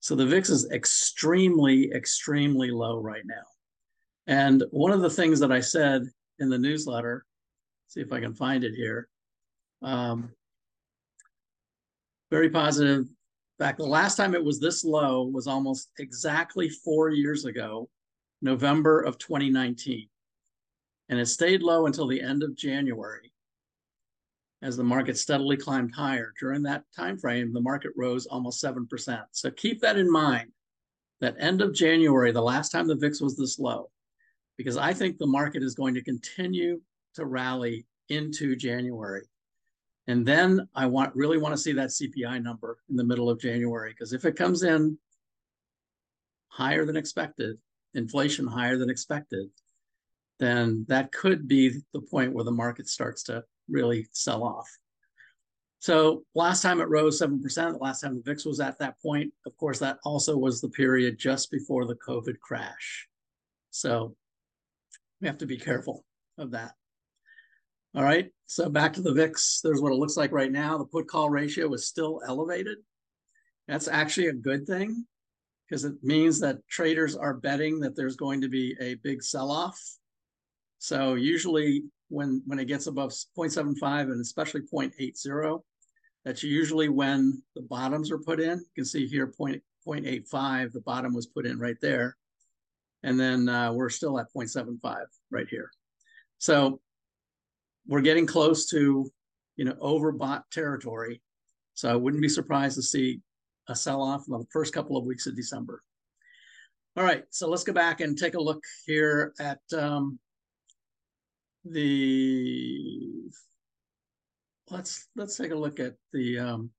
So 0.01 0.15
the 0.15 0.25
VIX 0.25 0.49
is 0.49 0.71
extremely, 0.71 1.93
extremely 1.93 2.71
low 2.71 2.99
right 2.99 3.27
now. 3.27 3.45
And 4.27 4.65
one 4.71 4.93
of 4.93 5.03
the 5.03 5.11
things 5.11 5.39
that 5.41 5.53
I 5.53 5.61
said 5.61 6.05
in 6.39 6.49
the 6.49 6.57
newsletter, 6.57 7.27
see 7.89 8.01
if 8.01 8.11
I 8.11 8.21
can 8.21 8.33
find 8.33 8.65
it 8.65 8.73
here, 8.75 9.11
um, 9.83 10.31
very 12.31 12.51
positive. 12.51 13.01
In 13.01 13.65
fact, 13.65 13.79
the 13.79 13.85
last 13.85 14.17
time 14.17 14.35
it 14.35 14.45
was 14.45 14.61
this 14.61 14.85
low 14.85 15.25
was 15.25 15.47
almost 15.47 15.91
exactly 15.99 16.69
four 16.69 17.11
years 17.11 17.45
ago, 17.45 17.89
November 18.43 19.01
of 19.01 19.19
2019. 19.19 20.09
And 21.09 21.19
it 21.19 21.27
stayed 21.27 21.63
low 21.63 21.87
until 21.87 22.07
the 22.07 22.21
end 22.21 22.43
of 22.43 22.57
January 22.57 23.33
as 24.63 24.77
the 24.77 24.85
market 24.85 25.17
steadily 25.17 25.57
climbed 25.57 25.95
higher. 25.95 26.33
During 26.41 26.63
that 26.63 26.85
time 26.95 27.17
frame, 27.17 27.53
the 27.53 27.61
market 27.61 27.93
rose 27.97 28.27
almost 28.27 28.63
7%. 28.63 29.25
So 29.31 29.51
keep 29.51 29.81
that 29.83 29.99
in 29.99 30.11
mind, 30.11 30.51
that 31.21 31.37
end 31.39 31.63
of 31.63 31.75
January, 31.75 32.33
the 32.33 32.43
last 32.43 32.71
time 32.71 32.89
the 32.89 32.97
VIX 32.97 33.21
was 33.21 33.37
this 33.37 33.59
low, 33.59 33.91
because 34.57 34.77
I 34.77 34.93
think 34.93 35.19
the 35.19 35.27
market 35.27 35.63
is 35.63 35.75
going 35.75 35.95
to 35.95 36.03
continue 36.03 36.81
to 37.15 37.27
rally 37.27 37.87
into 38.09 38.57
January. 38.57 39.23
And 40.09 40.25
then 40.25 40.69
I 40.75 40.87
want 40.87 41.15
really 41.17 41.39
want 41.39 41.55
to 41.55 41.61
see 41.61 41.73
that 41.73 41.89
CPI 41.89 42.43
number 42.43 42.79
in 42.89 42.97
the 42.97 43.05
middle 43.05 43.29
of 43.29 43.41
January 43.41 43.91
because 43.91 44.13
if 44.13 44.25
it 44.25 44.37
comes 44.37 44.63
in 44.63 44.99
higher 46.49 46.85
than 46.85 46.97
expected, 46.97 47.59
inflation 47.95 48.47
higher 48.47 48.79
than 48.79 48.91
expected, 48.91 49.49
then 50.39 50.85
that 50.89 51.13
could 51.13 51.49
be 51.49 51.81
the 51.93 52.01
point 52.01 52.33
where 52.33 52.45
the 52.45 52.51
market 52.51 52.89
starts 52.89 53.25
to 53.25 53.43
really 53.69 54.07
sell 54.13 54.45
off. 54.45 54.69
So 55.79 56.25
last 56.35 56.63
time 56.63 56.81
it 56.81 56.89
rose 56.89 57.21
7%, 57.21 57.43
the 57.43 57.79
last 57.79 58.01
time 58.01 58.17
the 58.17 58.23
VIX 58.23 58.45
was 58.47 58.61
at 58.61 58.79
that 58.79 59.01
point, 59.01 59.33
of 59.45 59.57
course, 59.57 59.79
that 59.81 59.99
also 60.05 60.37
was 60.37 60.61
the 60.61 60.69
period 60.69 61.19
just 61.19 61.51
before 61.51 61.85
the 61.85 61.97
COVID 61.97 62.41
crash. 62.41 63.07
So 63.71 64.17
we 65.21 65.29
have 65.29 65.39
to 65.39 65.47
be 65.47 65.59
careful 65.59 66.05
of 66.39 66.51
that. 66.53 66.73
All 67.97 68.03
right, 68.03 68.31
so 68.45 68.69
back 68.69 68.93
to 68.93 69.01
the 69.01 69.15
VIX. 69.15 69.61
There's 69.65 69.81
what 69.81 69.91
it 69.91 69.97
looks 69.97 70.19
like 70.19 70.31
right 70.31 70.53
now. 70.53 70.77
The 70.77 70.85
put 70.85 71.09
call 71.09 71.31
ratio 71.31 71.73
is 71.73 71.87
still 71.89 72.21
elevated. 72.29 72.77
That's 73.69 73.89
actually 73.89 74.27
a 74.27 74.35
good 74.35 74.67
thing 74.67 75.07
because 75.67 75.87
it 75.87 75.95
means 76.03 76.39
that 76.41 76.59
traders 76.69 77.17
are 77.17 77.33
betting 77.33 77.81
that 77.81 77.97
there's 77.97 78.17
going 78.17 78.43
to 78.43 78.51
be 78.51 78.77
a 78.81 78.97
big 78.97 79.23
sell 79.23 79.51
off. 79.51 79.81
So 80.79 81.15
usually 81.15 81.85
when 82.11 82.43
when 82.47 82.59
it 82.59 82.67
gets 82.67 82.87
above 82.87 83.13
0.75 83.13 84.03
and 84.13 84.21
especially 84.21 84.61
0.80, 84.61 85.63
that's 86.23 86.43
usually 86.43 86.91
when 86.91 87.43
the 87.55 87.63
bottoms 87.63 88.11
are 88.11 88.19
put 88.19 88.41
in. 88.41 88.59
You 88.59 88.67
can 88.75 88.85
see 88.85 89.07
here 89.07 89.33
0.85, 89.41 90.73
the 90.73 90.81
bottom 90.81 91.15
was 91.15 91.29
put 91.29 91.47
in 91.47 91.59
right 91.59 91.81
there. 91.81 92.19
And 93.03 93.19
then 93.19 93.49
uh, 93.49 93.73
we're 93.73 93.89
still 93.89 94.21
at 94.21 94.27
0.75 94.37 94.97
right 95.31 95.49
here. 95.49 95.71
So 96.37 96.81
we're 97.87 98.01
getting 98.01 98.27
close 98.27 98.67
to, 98.71 99.11
you 99.57 99.65
know, 99.65 99.75
overbought 99.75 100.43
territory. 100.51 101.23
So 101.75 101.91
I 101.91 101.97
wouldn't 101.97 102.23
be 102.23 102.29
surprised 102.29 102.77
to 102.77 102.83
see 102.83 103.21
a 103.69 103.75
sell-off 103.75 104.25
in 104.29 104.33
the 104.33 104.47
first 104.53 104.73
couple 104.73 104.97
of 104.97 105.05
weeks 105.05 105.27
of 105.27 105.37
December. 105.37 105.83
All 106.97 107.05
right, 107.05 107.25
so 107.31 107.49
let's 107.49 107.65
go 107.65 107.73
back 107.73 108.01
and 108.01 108.17
take 108.17 108.35
a 108.35 108.43
look 108.43 108.63
here 108.87 109.35
at 109.39 109.61
um, 109.77 110.19
the. 111.65 113.25
Let's 114.71 115.07
let's 115.15 115.37
take 115.37 115.53
a 115.53 115.57
look 115.57 115.79
at 115.79 115.95
the 116.13 116.39
um, 116.39 116.71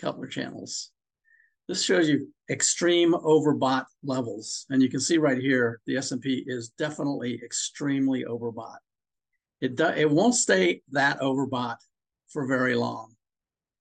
Keltner 0.00 0.30
channels. 0.30 0.90
This 1.66 1.82
shows 1.82 2.08
you 2.08 2.28
extreme 2.50 3.14
overbought 3.14 3.86
levels, 4.04 4.66
and 4.68 4.82
you 4.82 4.90
can 4.90 5.00
see 5.00 5.16
right 5.16 5.38
here 5.38 5.80
the 5.86 5.96
S&P 5.96 6.44
is 6.46 6.68
definitely 6.70 7.40
extremely 7.42 8.24
overbought 8.24 8.76
it 9.62 9.76
do, 9.76 9.86
it 9.86 10.10
won't 10.10 10.34
stay 10.34 10.82
that 10.90 11.20
overbought 11.20 11.76
for 12.28 12.46
very 12.46 12.74
long. 12.74 13.14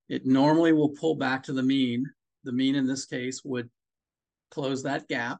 It 0.08 0.26
normally 0.26 0.74
will 0.74 0.90
pull 0.90 1.16
back 1.16 1.44
to 1.44 1.54
the 1.54 1.64
mean. 1.64 2.06
The 2.44 2.52
mean 2.52 2.76
in 2.76 2.86
this 2.86 3.06
case 3.06 3.42
would 3.44 3.68
close 4.52 4.84
that 4.84 5.08
gap, 5.08 5.40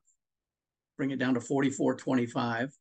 bring 0.98 1.12
it 1.12 1.20
down 1.20 1.36
to 1.36 1.40
44.25. 1.40 2.72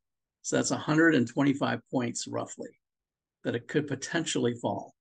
So 0.42 0.56
that's 0.56 0.70
125 0.70 1.80
points 1.90 2.26
roughly 2.26 2.70
that 3.44 3.54
it 3.54 3.68
could 3.68 3.86
potentially 3.86 4.54
fall. 4.54 4.94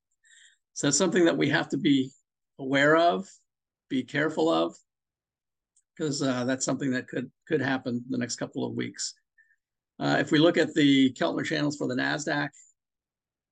So 0.73 0.87
that's 0.87 0.97
something 0.97 1.25
that 1.25 1.37
we 1.37 1.49
have 1.49 1.69
to 1.69 1.77
be 1.77 2.11
aware 2.59 2.97
of, 2.97 3.25
be 3.89 4.03
careful 4.03 4.49
of, 4.49 4.75
because 5.95 6.21
uh, 6.21 6.43
that's 6.43 6.65
something 6.65 6.91
that 6.91 7.07
could 7.07 7.31
could 7.47 7.61
happen 7.61 8.03
the 8.09 8.17
next 8.17 8.35
couple 8.35 8.65
of 8.65 8.73
weeks. 8.73 9.13
Uh, 9.99 10.17
if 10.19 10.31
we 10.31 10.39
look 10.39 10.57
at 10.57 10.73
the 10.73 11.11
Keltner 11.13 11.45
channels 11.45 11.75
for 11.75 11.87
the 11.87 11.95
NASDAQ, 11.95 12.49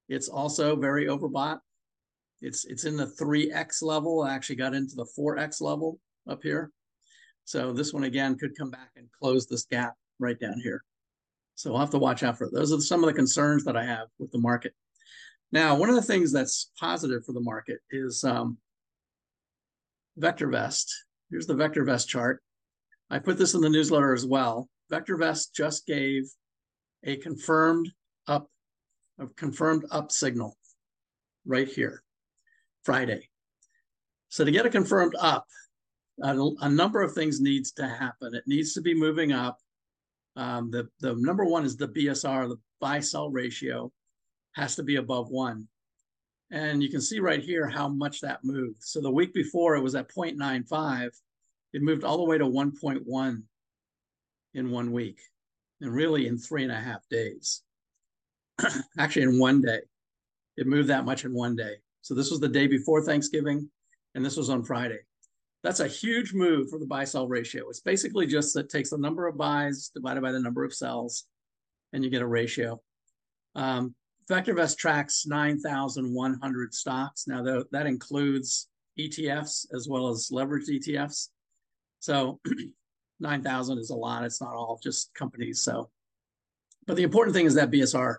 it's 0.07 0.29
also 0.29 0.75
very 0.75 1.07
overbought. 1.07 1.59
It's, 2.41 2.65
it's 2.65 2.85
in 2.85 2.95
the 2.95 3.07
3X 3.07 3.81
level. 3.81 4.23
I 4.23 4.33
actually 4.33 4.55
got 4.55 4.73
into 4.73 4.95
the 4.95 5.07
4X 5.17 5.61
level 5.61 5.99
up 6.29 6.41
here. 6.41 6.71
So 7.43 7.73
this 7.73 7.93
one 7.93 8.03
again 8.03 8.37
could 8.37 8.57
come 8.57 8.71
back 8.71 8.91
and 8.95 9.07
close 9.11 9.47
this 9.47 9.65
gap 9.65 9.93
right 10.19 10.39
down 10.39 10.59
here. 10.63 10.83
So 11.55 11.71
we'll 11.71 11.79
have 11.79 11.91
to 11.91 11.97
watch 11.97 12.23
out 12.23 12.37
for 12.37 12.45
it. 12.45 12.53
Those 12.53 12.71
are 12.71 12.79
some 12.79 13.03
of 13.03 13.07
the 13.07 13.13
concerns 13.13 13.63
that 13.65 13.75
I 13.75 13.83
have 13.83 14.07
with 14.19 14.31
the 14.31 14.37
market. 14.37 14.73
Now, 15.51 15.75
one 15.75 15.89
of 15.89 15.95
the 15.95 16.01
things 16.01 16.31
that's 16.31 16.71
positive 16.79 17.25
for 17.25 17.31
the 17.31 17.41
market 17.41 17.79
is 17.89 18.23
um, 18.23 18.57
VectorVest. 20.19 20.85
Here's 21.29 21.47
the 21.47 21.55
VectorVest 21.55 22.07
chart. 22.07 22.43
I 23.09 23.19
put 23.19 23.37
this 23.37 23.53
in 23.53 23.61
the 23.61 23.69
newsletter 23.69 24.13
as 24.13 24.25
well. 24.25 24.69
VectorVest 24.91 25.53
just 25.53 25.85
gave 25.85 26.29
a 27.03 27.17
confirmed 27.17 27.91
up, 28.27 28.49
a 29.19 29.27
confirmed 29.27 29.85
up 29.91 30.11
signal 30.11 30.57
right 31.45 31.67
here, 31.67 32.03
Friday. 32.83 33.29
So 34.29 34.45
to 34.45 34.51
get 34.51 34.65
a 34.65 34.69
confirmed 34.69 35.15
up, 35.19 35.45
a, 36.21 36.49
a 36.61 36.69
number 36.69 37.01
of 37.01 37.13
things 37.13 37.39
needs 37.39 37.71
to 37.73 37.87
happen. 37.87 38.33
It 38.33 38.43
needs 38.47 38.73
to 38.73 38.81
be 38.81 38.93
moving 38.93 39.31
up. 39.31 39.57
Um, 40.35 40.71
the, 40.71 40.87
the 40.99 41.15
number 41.15 41.45
one 41.45 41.65
is 41.65 41.75
the 41.75 41.87
BSR, 41.87 42.49
the 42.49 42.57
buy 42.79 42.99
sell 42.99 43.29
ratio 43.29 43.91
has 44.53 44.75
to 44.75 44.83
be 44.83 44.97
above 44.97 45.29
one. 45.29 45.67
And 46.51 46.81
you 46.81 46.89
can 46.89 47.01
see 47.01 47.19
right 47.19 47.41
here 47.41 47.67
how 47.67 47.87
much 47.87 48.21
that 48.21 48.43
moved. 48.43 48.81
So 48.81 49.01
the 49.01 49.11
week 49.11 49.33
before 49.33 49.75
it 49.75 49.81
was 49.81 49.95
at 49.95 50.09
0.95. 50.09 51.09
It 51.73 51.81
moved 51.81 52.03
all 52.03 52.17
the 52.17 52.23
way 52.23 52.37
to 52.37 52.45
1.1 52.45 53.43
in 54.53 54.71
one 54.71 54.91
week 54.91 55.19
and 55.81 55.93
really 55.93 56.27
in 56.27 56.37
three 56.37 56.63
and 56.63 56.71
a 56.71 56.79
half 56.79 57.07
days. 57.09 57.61
Actually, 58.97 59.23
in 59.23 59.39
one 59.39 59.61
day. 59.61 59.79
It 60.57 60.65
moved 60.65 60.89
that 60.89 61.05
much 61.05 61.23
in 61.23 61.33
one 61.33 61.55
day. 61.55 61.75
So 62.01 62.15
this 62.15 62.31
was 62.31 62.39
the 62.39 62.49
day 62.49 62.67
before 62.67 63.01
Thanksgiving, 63.01 63.69
and 64.15 64.25
this 64.25 64.37
was 64.37 64.49
on 64.49 64.63
Friday. 64.63 64.99
That's 65.63 65.81
a 65.81 65.87
huge 65.87 66.33
move 66.33 66.69
for 66.69 66.79
the 66.79 66.85
buy 66.85 67.03
sell 67.03 67.27
ratio. 67.27 67.69
It's 67.69 67.81
basically 67.81 68.25
just 68.25 68.53
that 68.55 68.69
takes 68.69 68.89
the 68.89 68.97
number 68.97 69.27
of 69.27 69.37
buys 69.37 69.91
divided 69.93 70.21
by 70.21 70.31
the 70.31 70.39
number 70.39 70.63
of 70.63 70.73
sells, 70.73 71.25
and 71.93 72.03
you 72.03 72.09
get 72.09 72.21
a 72.21 72.27
ratio. 72.27 72.81
Um, 73.55 73.93
VectorVest 74.29 74.77
tracks 74.77 75.25
9,100 75.25 76.73
stocks. 76.73 77.27
Now, 77.27 77.43
th- 77.43 77.65
that 77.71 77.85
includes 77.85 78.67
ETFs 78.99 79.67
as 79.73 79.87
well 79.87 80.09
as 80.09 80.29
leveraged 80.31 80.69
ETFs. 80.69 81.29
So 81.99 82.39
9,000 83.19 83.77
is 83.77 83.89
a 83.89 83.95
lot. 83.95 84.23
It's 84.23 84.41
not 84.41 84.53
all 84.53 84.79
just 84.81 85.13
companies. 85.13 85.61
So, 85.61 85.89
but 86.85 86.95
the 86.95 87.03
important 87.03 87.35
thing 87.35 87.45
is 87.45 87.55
that 87.55 87.71
BSR 87.71 88.15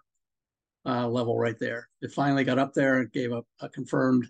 uh, 0.86 1.08
level 1.08 1.38
right 1.38 1.58
there. 1.58 1.88
It 2.00 2.12
finally 2.12 2.44
got 2.44 2.58
up 2.58 2.72
there 2.74 2.98
and 2.98 3.12
gave 3.12 3.32
a, 3.32 3.42
a 3.60 3.68
confirmed 3.68 4.26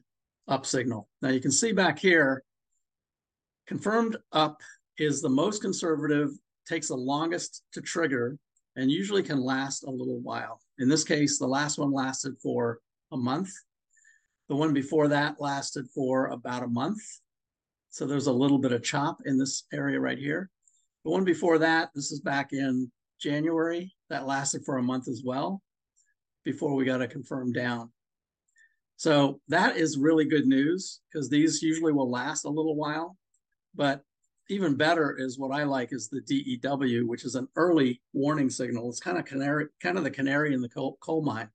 up 0.49 0.67
signal. 0.67 1.09
Now 1.23 1.29
you 1.29 1.41
can 1.41 1.53
see 1.53 1.73
back 1.73 1.99
here, 1.99 2.43
confirmed 3.67 4.17
up 4.33 4.61
is 4.99 5.21
the 5.21 5.29
most 5.29 5.63
conservative, 5.63 6.31
takes 6.67 6.89
the 6.89 6.97
longest 6.97 7.63
to 7.73 7.81
trigger, 7.81 8.37
and 8.77 8.91
usually 8.91 9.23
can 9.23 9.41
last 9.41 9.85
a 9.85 9.91
little 9.91 10.21
while. 10.21 10.61
In 10.79 10.89
this 10.89 11.05
case, 11.05 11.39
the 11.39 11.47
last 11.47 11.79
one 11.79 11.93
lasted 11.93 12.35
for 12.43 12.81
a 13.13 13.17
month. 13.17 13.51
The 14.49 14.57
one 14.57 14.73
before 14.73 15.09
that 15.09 15.41
lasted 15.41 15.87
for 15.95 16.29
about 16.29 16.63
a 16.63 16.69
month. 16.69 17.01
So 17.91 18.07
there's 18.07 18.27
a 18.27 18.33
little 18.33 18.59
bit 18.59 18.73
of 18.73 18.83
chop 18.83 19.19
in 19.27 19.39
this 19.39 19.65
area 19.73 20.01
right 20.01 20.19
here. 20.19 20.51
The 21.09 21.13
one 21.13 21.25
before 21.25 21.57
that, 21.57 21.89
this 21.95 22.13
is 22.13 22.21
back 22.21 22.53
in 22.53 22.93
January, 23.19 23.95
that 24.11 24.27
lasted 24.27 24.67
for 24.67 24.77
a 24.77 24.83
month 24.83 25.09
as 25.09 25.23
well 25.25 25.63
before 26.45 26.75
we 26.75 26.85
got 26.85 27.01
a 27.01 27.09
confirmed 27.09 27.55
down. 27.55 27.91
So 28.99 29.41
that 29.49 29.79
is 29.79 29.97
really 29.97 30.27
good 30.27 30.47
news 30.47 31.01
because 31.11 31.31
these 31.31 31.63
usually 31.63 31.95
will 31.95 32.11
last 32.11 32.45
a 32.45 32.51
little 32.51 32.77
while. 32.77 33.17
But 33.75 34.03
even 34.51 34.75
better 34.75 35.17
is 35.19 35.39
what 35.39 35.51
I 35.51 35.63
like 35.63 35.95
is 35.95 36.11
the 36.11 36.21
DEW, 36.21 37.07
which 37.07 37.25
is 37.25 37.37
an 37.37 37.49
early 37.57 38.03
warning 38.13 38.51
signal. 38.51 38.91
It's 38.91 39.01
kind 39.01 39.17
of 39.17 39.25
canary, 39.25 39.69
kind 39.83 39.97
of 39.97 40.05
the 40.05 40.11
canary 40.11 40.53
in 40.53 40.61
the 40.61 40.69
coal, 40.69 40.99
coal 41.01 41.23
mine. 41.23 41.49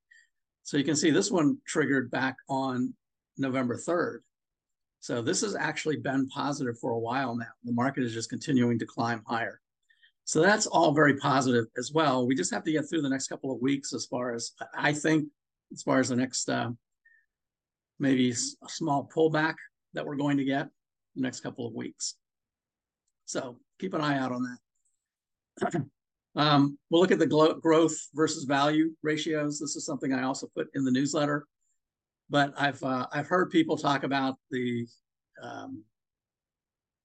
So 0.64 0.78
you 0.78 0.84
can 0.84 0.96
see 0.96 1.12
this 1.12 1.30
one 1.30 1.60
triggered 1.68 2.10
back 2.10 2.38
on 2.50 2.96
November 3.38 3.78
3rd. 3.78 4.22
So 5.04 5.22
this 5.22 5.42
has 5.42 5.54
actually 5.54 5.98
been 5.98 6.30
positive 6.30 6.80
for 6.80 6.92
a 6.92 6.98
while 6.98 7.36
now. 7.36 7.52
The 7.66 7.74
market 7.74 8.06
is 8.06 8.14
just 8.14 8.30
continuing 8.30 8.80
to 8.80 8.86
climb 8.86 9.22
higher. 9.28 9.60
So 10.24 10.42
that's 10.42 10.66
all 10.66 10.94
very 10.94 11.18
positive 11.18 11.66
as 11.78 11.92
well. 11.94 12.26
We 12.26 12.36
just 12.36 12.54
have 12.54 12.64
to 12.64 12.72
get 12.72 12.90
through 12.90 13.02
the 13.02 13.10
next 13.10 13.28
couple 13.28 13.52
of 13.54 13.62
weeks 13.62 13.92
as 13.92 14.06
far 14.06 14.34
as 14.34 14.54
I 14.78 14.94
think, 14.94 15.28
as 15.74 15.84
far 15.84 16.00
as 16.00 16.08
the 16.08 16.16
next 16.16 16.48
uh, 16.50 16.70
maybe 18.00 18.32
a 18.32 18.70
small 18.70 19.10
pullback 19.14 19.56
that 19.94 20.06
we're 20.06 20.16
going 20.16 20.38
to 20.38 20.46
get 20.46 20.70
the 21.18 21.22
next 21.22 21.42
couple 21.42 21.68
of 21.68 21.74
weeks. 21.74 22.16
So 23.26 23.58
keep 23.82 23.94
an 23.96 24.00
eye 24.00 24.18
out 24.18 24.32
on 24.32 24.58
that. 25.62 25.84
um, 26.38 26.78
we'll 26.90 27.02
look 27.02 27.12
at 27.12 27.20
the 27.20 27.58
growth 27.62 27.98
versus 28.14 28.46
value 28.46 28.92
ratios. 29.02 29.60
This 29.60 29.76
is 29.76 29.86
something 29.86 30.14
I 30.14 30.24
also 30.24 30.48
put 30.56 30.70
in 30.76 30.86
the 30.86 30.92
newsletter, 30.92 31.46
but 32.30 32.54
I've 32.58 32.82
uh, 32.84 33.08
I've 33.12 33.28
heard 33.28 33.50
people 33.50 33.78
talk 33.78 34.04
about 34.04 34.38
the 34.52 34.88
um, 35.42 35.84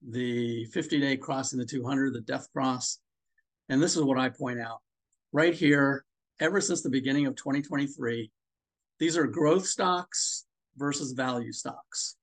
the 0.06 0.64
50 0.66 1.00
day 1.00 1.16
cross 1.16 1.50
crossing 1.50 1.58
the 1.58 1.66
200, 1.66 2.14
the 2.14 2.20
death 2.20 2.48
cross, 2.52 2.98
and 3.68 3.82
this 3.82 3.96
is 3.96 4.02
what 4.02 4.18
I 4.18 4.28
point 4.28 4.60
out 4.60 4.78
right 5.32 5.54
here. 5.54 6.04
Ever 6.40 6.60
since 6.60 6.82
the 6.82 6.90
beginning 6.90 7.26
of 7.26 7.34
2023, 7.34 8.30
these 9.00 9.16
are 9.16 9.26
growth 9.26 9.66
stocks 9.66 10.46
versus 10.76 11.12
value 11.12 11.52
stocks. 11.52 12.16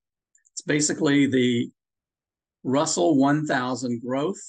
It's 0.53 0.61
basically 0.61 1.25
the 1.27 1.69
Russell 2.63 3.17
1000 3.17 4.01
growth 4.01 4.41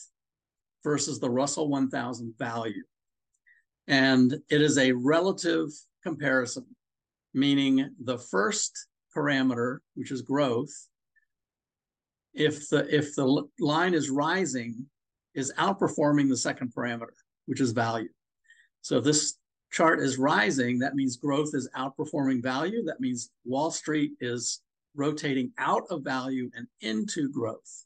versus 0.85 1.19
the 1.19 1.29
Russell 1.29 1.69
1000 1.69 2.33
value. 2.39 2.85
And 3.89 4.33
it 4.49 4.63
is 4.63 4.79
a 4.79 4.93
relative 4.93 5.69
comparison, 6.05 6.65
meaning 7.37 7.91
the 8.03 8.19
first 8.19 8.89
parameter, 9.15 9.79
which 9.95 10.11
is 10.11 10.23
growth, 10.23 10.73
if 12.35 12.69
the 12.69 12.95
if 12.95 13.15
the 13.15 13.45
line 13.61 13.95
is 13.95 14.11
rising, 14.11 14.87
is 15.35 15.53
outperforming 15.59 16.29
the 16.29 16.37
second 16.37 16.73
parameter, 16.75 17.15
which 17.45 17.61
is 17.61 17.73
value. 17.73 18.09
So 18.81 19.01
this 19.01 19.39
chart 19.71 20.01
is 20.01 20.19
rising, 20.19 20.79
that 20.79 20.95
means 20.95 21.17
growth 21.17 21.51
is 21.53 21.69
outperforming 21.77 22.43
value. 22.43 22.83
That 22.85 23.01
means 23.01 23.31
Wall 23.45 23.71
Street 23.71 24.13
is 24.21 24.63
rotating 24.95 25.53
out 25.59 25.83
of 25.91 26.03
value 26.03 26.51
and 26.57 26.67
into 26.81 27.29
growth. 27.31 27.85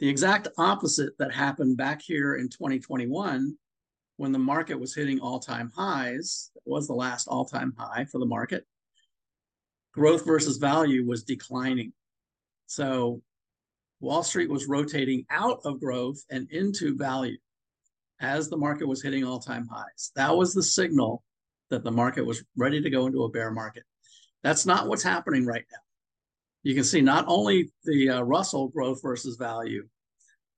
The 0.00 0.08
exact 0.08 0.48
opposite 0.58 1.16
that 1.18 1.32
happened 1.32 1.76
back 1.76 2.02
here 2.02 2.36
in 2.36 2.48
2021 2.48 3.56
when 4.20 4.32
the 4.32 4.38
market 4.38 4.78
was 4.78 4.94
hitting 4.94 5.18
all-time 5.18 5.72
highs, 5.74 6.50
that 6.54 6.60
was 6.66 6.86
the 6.86 6.92
last 6.92 7.26
all-time 7.26 7.72
high 7.78 8.04
for 8.04 8.18
the 8.18 8.26
market. 8.26 8.66
Growth 9.94 10.26
versus 10.26 10.58
value 10.58 11.06
was 11.06 11.24
declining. 11.24 11.94
So 12.66 13.22
Wall 14.00 14.22
Street 14.22 14.50
was 14.50 14.66
rotating 14.66 15.24
out 15.30 15.60
of 15.64 15.80
growth 15.80 16.22
and 16.30 16.50
into 16.50 16.94
value 16.98 17.38
as 18.20 18.50
the 18.50 18.58
market 18.58 18.86
was 18.86 19.02
hitting 19.02 19.24
all 19.24 19.38
time 19.38 19.66
highs. 19.66 20.12
That 20.16 20.36
was 20.36 20.52
the 20.52 20.62
signal 20.62 21.24
that 21.70 21.82
the 21.82 21.90
market 21.90 22.26
was 22.26 22.44
ready 22.58 22.82
to 22.82 22.90
go 22.90 23.06
into 23.06 23.24
a 23.24 23.30
bear 23.30 23.50
market. 23.50 23.84
That's 24.42 24.66
not 24.66 24.86
what's 24.86 25.02
happening 25.02 25.46
right 25.46 25.64
now. 25.72 25.78
You 26.62 26.74
can 26.74 26.84
see 26.84 27.00
not 27.00 27.24
only 27.26 27.72
the 27.84 28.10
uh, 28.10 28.20
Russell 28.20 28.68
growth 28.68 29.00
versus 29.00 29.36
value, 29.36 29.88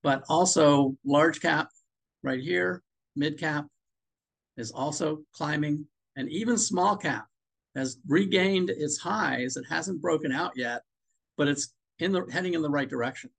but 0.03 0.25
also 0.29 0.97
large 1.05 1.41
cap 1.41 1.69
right 2.25 2.41
here, 2.41 2.83
mid 3.17 3.39
cap 3.39 3.67
is 4.57 4.71
also 4.71 5.23
climbing, 5.33 5.87
and 6.17 6.29
even 6.29 6.59
small 6.59 6.97
cap 6.97 7.27
has 7.75 7.99
regained 8.07 8.71
its 8.71 8.99
highs. 8.99 9.57
It 9.57 9.65
hasn't 9.69 10.03
broken 10.03 10.33
out 10.33 10.53
yet, 10.57 10.83
but 11.37 11.49
it's 11.49 11.73
in 11.99 12.13
the 12.13 12.27
heading 12.31 12.55
in 12.55 12.63
the 12.63 12.71
right 12.71 12.89
direction. 12.89 13.31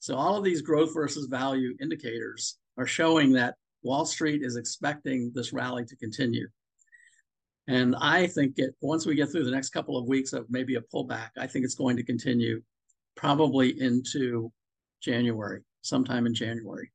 So 0.00 0.16
all 0.16 0.36
of 0.36 0.44
these 0.44 0.62
growth 0.62 0.92
versus 0.92 1.26
value 1.26 1.76
indicators 1.80 2.58
are 2.76 2.86
showing 2.86 3.32
that 3.32 3.54
Wall 3.82 4.04
Street 4.04 4.42
is 4.42 4.56
expecting 4.56 5.32
this 5.34 5.52
rally 5.52 5.84
to 5.84 5.96
continue. 5.96 6.48
And 7.68 7.94
I 7.96 8.26
think 8.26 8.58
it 8.58 8.74
once 8.80 9.06
we 9.06 9.14
get 9.14 9.30
through 9.30 9.44
the 9.44 9.50
next 9.50 9.70
couple 9.70 9.96
of 9.96 10.08
weeks 10.08 10.32
of 10.32 10.46
maybe 10.50 10.74
a 10.74 10.80
pullback, 10.80 11.30
I 11.38 11.46
think 11.46 11.64
it's 11.64 11.76
going 11.76 11.96
to 11.96 12.02
continue 12.02 12.62
probably 13.16 13.80
into 13.80 14.50
January, 15.00 15.62
sometime 15.82 16.26
in 16.26 16.34
January. 16.34 16.90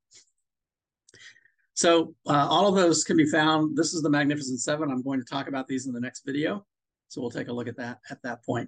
So 1.78 2.16
uh, 2.26 2.48
all 2.50 2.68
of 2.68 2.74
those 2.74 3.04
can 3.04 3.16
be 3.16 3.28
found. 3.28 3.78
This 3.78 3.94
is 3.94 4.02
the 4.02 4.10
Magnificent 4.10 4.60
Seven. 4.60 4.90
I'm 4.90 5.04
going 5.04 5.20
to 5.20 5.26
talk 5.26 5.48
about 5.48 5.68
these 5.68 5.86
in 5.86 5.94
the 5.94 6.00
next 6.00 6.26
video. 6.26 6.66
So 7.08 7.22
we'll 7.22 7.30
take 7.30 7.50
a 7.50 7.54
look 7.54 7.68
at 7.68 7.78
that 7.78 8.00
at 8.10 8.20
that 8.24 8.44
point. 8.44 8.68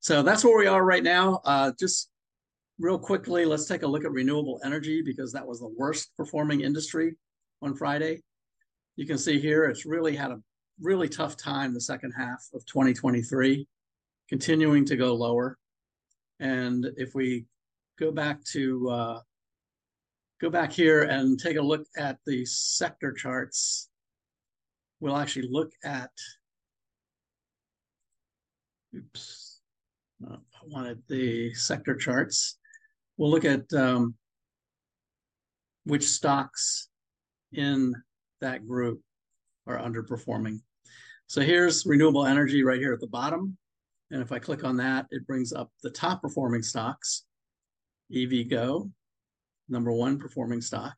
So 0.00 0.24
that's 0.24 0.44
where 0.44 0.58
we 0.58 0.66
are 0.66 0.84
right 0.84 1.04
now. 1.04 1.40
Uh, 1.44 1.70
just 1.78 2.10
real 2.80 2.98
quickly, 2.98 3.44
let's 3.44 3.66
take 3.66 3.84
a 3.84 3.86
look 3.86 4.04
at 4.04 4.10
renewable 4.10 4.60
energy 4.64 5.02
because 5.02 5.32
that 5.34 5.46
was 5.46 5.60
the 5.60 5.72
worst 5.78 6.16
performing 6.16 6.62
industry 6.62 7.14
on 7.62 7.76
Friday. 7.76 8.24
You 8.96 9.06
can 9.06 9.18
see 9.18 9.38
here 9.38 9.66
it's 9.66 9.86
really 9.86 10.16
had 10.16 10.32
a 10.32 10.42
really 10.80 11.08
tough 11.08 11.36
time 11.36 11.74
the 11.74 11.80
second 11.80 12.10
half 12.10 12.44
of 12.52 12.66
2023, 12.66 13.68
continuing 14.28 14.84
to 14.86 14.96
go 14.96 15.14
lower. 15.14 15.58
And 16.40 16.86
if 16.96 17.14
we 17.14 17.46
go 18.00 18.10
back 18.10 18.42
to 18.46 18.90
uh, 18.90 19.20
go 20.40 20.50
back 20.50 20.72
here 20.72 21.02
and 21.02 21.38
take 21.38 21.56
a 21.56 21.62
look 21.62 21.86
at 21.96 22.18
the 22.26 22.44
sector 22.44 23.12
charts, 23.12 23.88
we'll 25.00 25.16
actually 25.16 25.48
look 25.50 25.72
at. 25.84 26.10
Oops. 28.94 29.60
I 30.28 30.36
wanted 30.66 31.02
the 31.08 31.52
sector 31.54 31.94
charts. 31.94 32.58
We'll 33.16 33.30
look 33.30 33.44
at 33.44 33.70
um, 33.74 34.14
which 35.84 36.04
stocks 36.04 36.88
in 37.52 37.94
that 38.40 38.66
group 38.66 39.00
are 39.66 39.78
underperforming. 39.78 40.60
So 41.26 41.40
here's 41.40 41.86
renewable 41.86 42.26
energy 42.26 42.62
right 42.62 42.78
here 42.78 42.92
at 42.92 43.00
the 43.00 43.06
bottom. 43.06 43.56
And 44.10 44.22
if 44.22 44.32
I 44.32 44.38
click 44.38 44.64
on 44.64 44.76
that, 44.76 45.06
it 45.10 45.26
brings 45.26 45.52
up 45.52 45.70
the 45.82 45.90
top 45.90 46.22
performing 46.22 46.62
stocks. 46.62 47.24
EVgo, 48.12 48.90
number 49.68 49.92
one 49.92 50.18
performing 50.18 50.60
stock. 50.60 50.94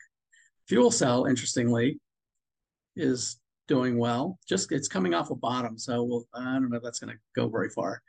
Fuel 0.68 0.90
cell, 0.90 1.24
interestingly, 1.24 1.98
is 2.96 3.38
doing 3.68 3.98
well. 3.98 4.38
Just 4.48 4.72
it's 4.72 4.88
coming 4.88 5.14
off 5.14 5.30
a 5.30 5.34
bottom, 5.34 5.78
so 5.78 6.02
we'll, 6.02 6.24
I 6.34 6.44
don't 6.44 6.70
know 6.70 6.76
if 6.76 6.82
that's 6.82 6.98
going 6.98 7.14
to 7.14 7.20
go 7.34 7.48
very 7.48 7.70
far. 7.70 8.02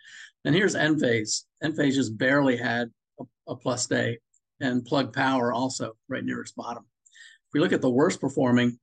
And 0.45 0.55
here's 0.55 0.75
Enphase. 0.75 1.43
Enphase 1.63 1.93
just 1.93 2.17
barely 2.17 2.57
had 2.57 2.89
a, 3.19 3.23
a 3.47 3.55
plus 3.55 3.85
day, 3.87 4.19
and 4.59 4.85
Plug 4.85 5.13
Power 5.13 5.53
also 5.53 5.93
right 6.07 6.23
near 6.23 6.41
its 6.41 6.51
bottom. 6.51 6.83
If 7.05 7.53
we 7.53 7.59
look 7.59 7.73
at 7.73 7.81
the 7.81 7.89
worst 7.89 8.19
performing, 8.19 8.77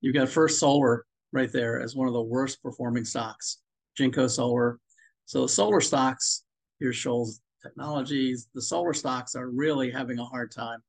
you've 0.00 0.14
got 0.14 0.28
First 0.28 0.58
Solar 0.58 1.04
right 1.32 1.52
there 1.52 1.80
as 1.80 1.94
one 1.94 2.08
of 2.08 2.14
the 2.14 2.22
worst 2.22 2.62
performing 2.62 3.04
stocks. 3.04 3.58
Jinko 3.96 4.28
Solar. 4.28 4.78
So 5.26 5.42
the 5.42 5.48
solar 5.48 5.80
stocks 5.80 6.44
here 6.78 6.92
Shoals 6.92 7.40
Technologies, 7.62 8.48
the 8.54 8.62
solar 8.62 8.94
stocks 8.94 9.34
are 9.34 9.48
really 9.50 9.90
having 9.90 10.18
a 10.18 10.24
hard 10.24 10.50
time 10.50 10.82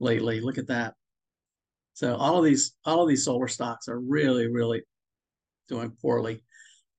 lately. 0.00 0.40
Look 0.40 0.58
at 0.58 0.68
that. 0.68 0.94
So 1.94 2.14
all 2.16 2.38
of 2.38 2.44
these, 2.44 2.74
all 2.84 3.02
of 3.02 3.08
these 3.08 3.24
solar 3.24 3.48
stocks 3.48 3.88
are 3.88 4.00
really, 4.00 4.48
really 4.48 4.82
doing 5.68 5.92
poorly. 6.02 6.42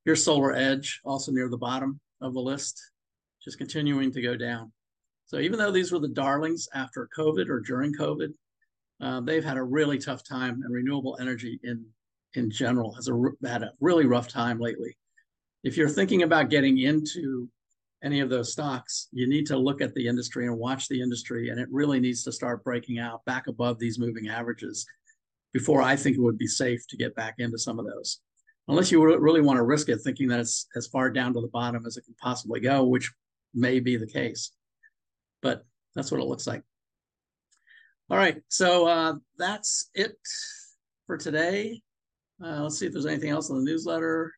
Here's 0.05 0.23
Solar 0.23 0.53
Edge, 0.53 1.01
also 1.03 1.31
near 1.31 1.49
the 1.49 1.57
bottom 1.57 1.99
of 2.21 2.33
the 2.33 2.39
list, 2.39 2.81
just 3.43 3.57
continuing 3.57 4.11
to 4.13 4.21
go 4.21 4.35
down. 4.35 4.71
So 5.25 5.39
even 5.39 5.59
though 5.59 5.71
these 5.71 5.91
were 5.91 5.99
the 5.99 6.07
darlings 6.07 6.67
after 6.73 7.09
COVID 7.17 7.49
or 7.49 7.59
during 7.59 7.93
COVID, 7.93 8.33
uh, 9.01 9.21
they've 9.21 9.43
had 9.43 9.57
a 9.57 9.63
really 9.63 9.97
tough 9.97 10.23
time, 10.23 10.61
and 10.63 10.73
renewable 10.73 11.17
energy 11.19 11.59
in 11.63 11.85
in 12.33 12.49
general 12.51 12.93
has 12.93 13.07
a, 13.07 13.47
had 13.47 13.63
a 13.63 13.71
really 13.79 14.05
rough 14.05 14.27
time 14.27 14.59
lately. 14.59 14.95
If 15.63 15.75
you're 15.77 15.89
thinking 15.89 16.23
about 16.23 16.49
getting 16.49 16.79
into 16.79 17.49
any 18.03 18.19
of 18.19 18.29
those 18.29 18.51
stocks, 18.51 19.07
you 19.11 19.27
need 19.27 19.45
to 19.47 19.57
look 19.57 19.81
at 19.81 19.93
the 19.93 20.07
industry 20.07 20.45
and 20.45 20.57
watch 20.57 20.87
the 20.87 21.01
industry, 21.01 21.49
and 21.49 21.59
it 21.59 21.67
really 21.71 21.99
needs 21.99 22.23
to 22.23 22.31
start 22.31 22.63
breaking 22.63 22.99
out 22.99 23.25
back 23.25 23.47
above 23.47 23.79
these 23.79 23.97
moving 23.97 24.29
averages 24.29 24.85
before 25.53 25.81
I 25.81 25.95
think 25.95 26.17
it 26.17 26.21
would 26.21 26.37
be 26.37 26.47
safe 26.47 26.85
to 26.87 26.97
get 26.97 27.15
back 27.15 27.35
into 27.39 27.57
some 27.57 27.79
of 27.79 27.85
those. 27.85 28.19
Unless 28.67 28.91
you 28.91 29.03
really 29.03 29.41
want 29.41 29.57
to 29.57 29.63
risk 29.63 29.89
it, 29.89 29.97
thinking 30.03 30.27
that 30.27 30.41
it's 30.41 30.67
as 30.75 30.87
far 30.87 31.09
down 31.09 31.33
to 31.33 31.41
the 31.41 31.47
bottom 31.47 31.85
as 31.85 31.97
it 31.97 32.03
can 32.03 32.15
possibly 32.21 32.59
go, 32.59 32.83
which 32.83 33.11
may 33.53 33.79
be 33.79 33.95
the 33.95 34.05
case. 34.05 34.51
But 35.41 35.65
that's 35.95 36.11
what 36.11 36.21
it 36.21 36.27
looks 36.27 36.45
like. 36.45 36.63
All 38.09 38.17
right, 38.17 38.41
so 38.49 38.87
uh, 38.87 39.13
that's 39.37 39.89
it 39.95 40.17
for 41.07 41.17
today. 41.17 41.81
Uh, 42.43 42.61
let's 42.61 42.77
see 42.77 42.85
if 42.85 42.93
there's 42.93 43.05
anything 43.05 43.31
else 43.31 43.49
in 43.49 43.57
the 43.57 43.63
newsletter 43.63 44.33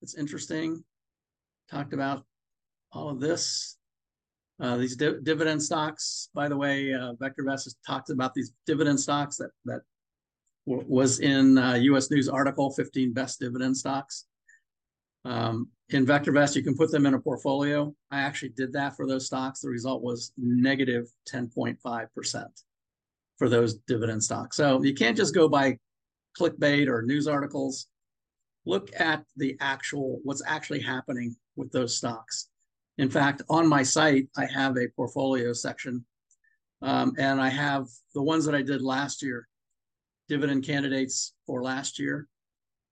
that's 0.00 0.14
interesting. 0.14 0.82
Talked 1.70 1.92
about 1.92 2.24
all 2.94 3.08
of 3.08 3.20
this. 3.20 3.76
Uh, 4.60 4.76
these 4.76 4.96
di 4.96 5.12
dividend 5.22 5.62
stocks, 5.62 6.28
by 6.34 6.48
the 6.48 6.56
way, 6.56 6.92
uh, 6.94 7.12
VectorVest 7.14 7.64
has 7.64 7.76
talked 7.86 8.10
about 8.10 8.34
these 8.34 8.52
dividend 8.66 9.00
stocks 9.00 9.36
that 9.36 9.50
that 9.64 9.80
was 10.66 11.20
in 11.20 11.56
U.S. 11.56 12.10
News 12.10 12.28
article, 12.28 12.70
15 12.70 13.12
best 13.12 13.38
dividend 13.40 13.76
stocks. 13.76 14.24
Um, 15.24 15.68
in 15.90 16.06
VectorVest, 16.06 16.56
you 16.56 16.62
can 16.62 16.76
put 16.76 16.90
them 16.90 17.06
in 17.06 17.14
a 17.14 17.20
portfolio. 17.20 17.94
I 18.10 18.20
actually 18.20 18.50
did 18.50 18.72
that 18.72 18.96
for 18.96 19.06
those 19.06 19.26
stocks. 19.26 19.60
The 19.60 19.68
result 19.68 20.02
was 20.02 20.32
negative 20.38 21.06
10.5% 21.30 22.46
for 23.36 23.48
those 23.48 23.74
dividend 23.86 24.22
stocks. 24.22 24.56
So 24.56 24.82
you 24.82 24.94
can't 24.94 25.16
just 25.16 25.34
go 25.34 25.48
by 25.48 25.78
clickbait 26.38 26.88
or 26.88 27.02
news 27.02 27.26
articles. 27.26 27.88
Look 28.66 28.88
at 28.98 29.24
the 29.36 29.56
actual, 29.60 30.20
what's 30.24 30.42
actually 30.46 30.80
happening 30.80 31.36
with 31.56 31.70
those 31.72 31.96
stocks. 31.96 32.48
In 32.98 33.10
fact, 33.10 33.42
on 33.48 33.66
my 33.66 33.82
site, 33.82 34.28
I 34.36 34.46
have 34.46 34.76
a 34.76 34.88
portfolio 34.94 35.52
section 35.52 36.04
um, 36.84 37.14
and 37.18 37.40
I 37.40 37.48
have 37.48 37.86
the 38.14 38.22
ones 38.22 38.44
that 38.44 38.54
I 38.54 38.62
did 38.62 38.82
last 38.82 39.22
year, 39.22 39.48
dividend 40.28 40.64
candidates 40.64 41.32
for 41.46 41.62
last 41.62 41.98
year. 41.98 42.28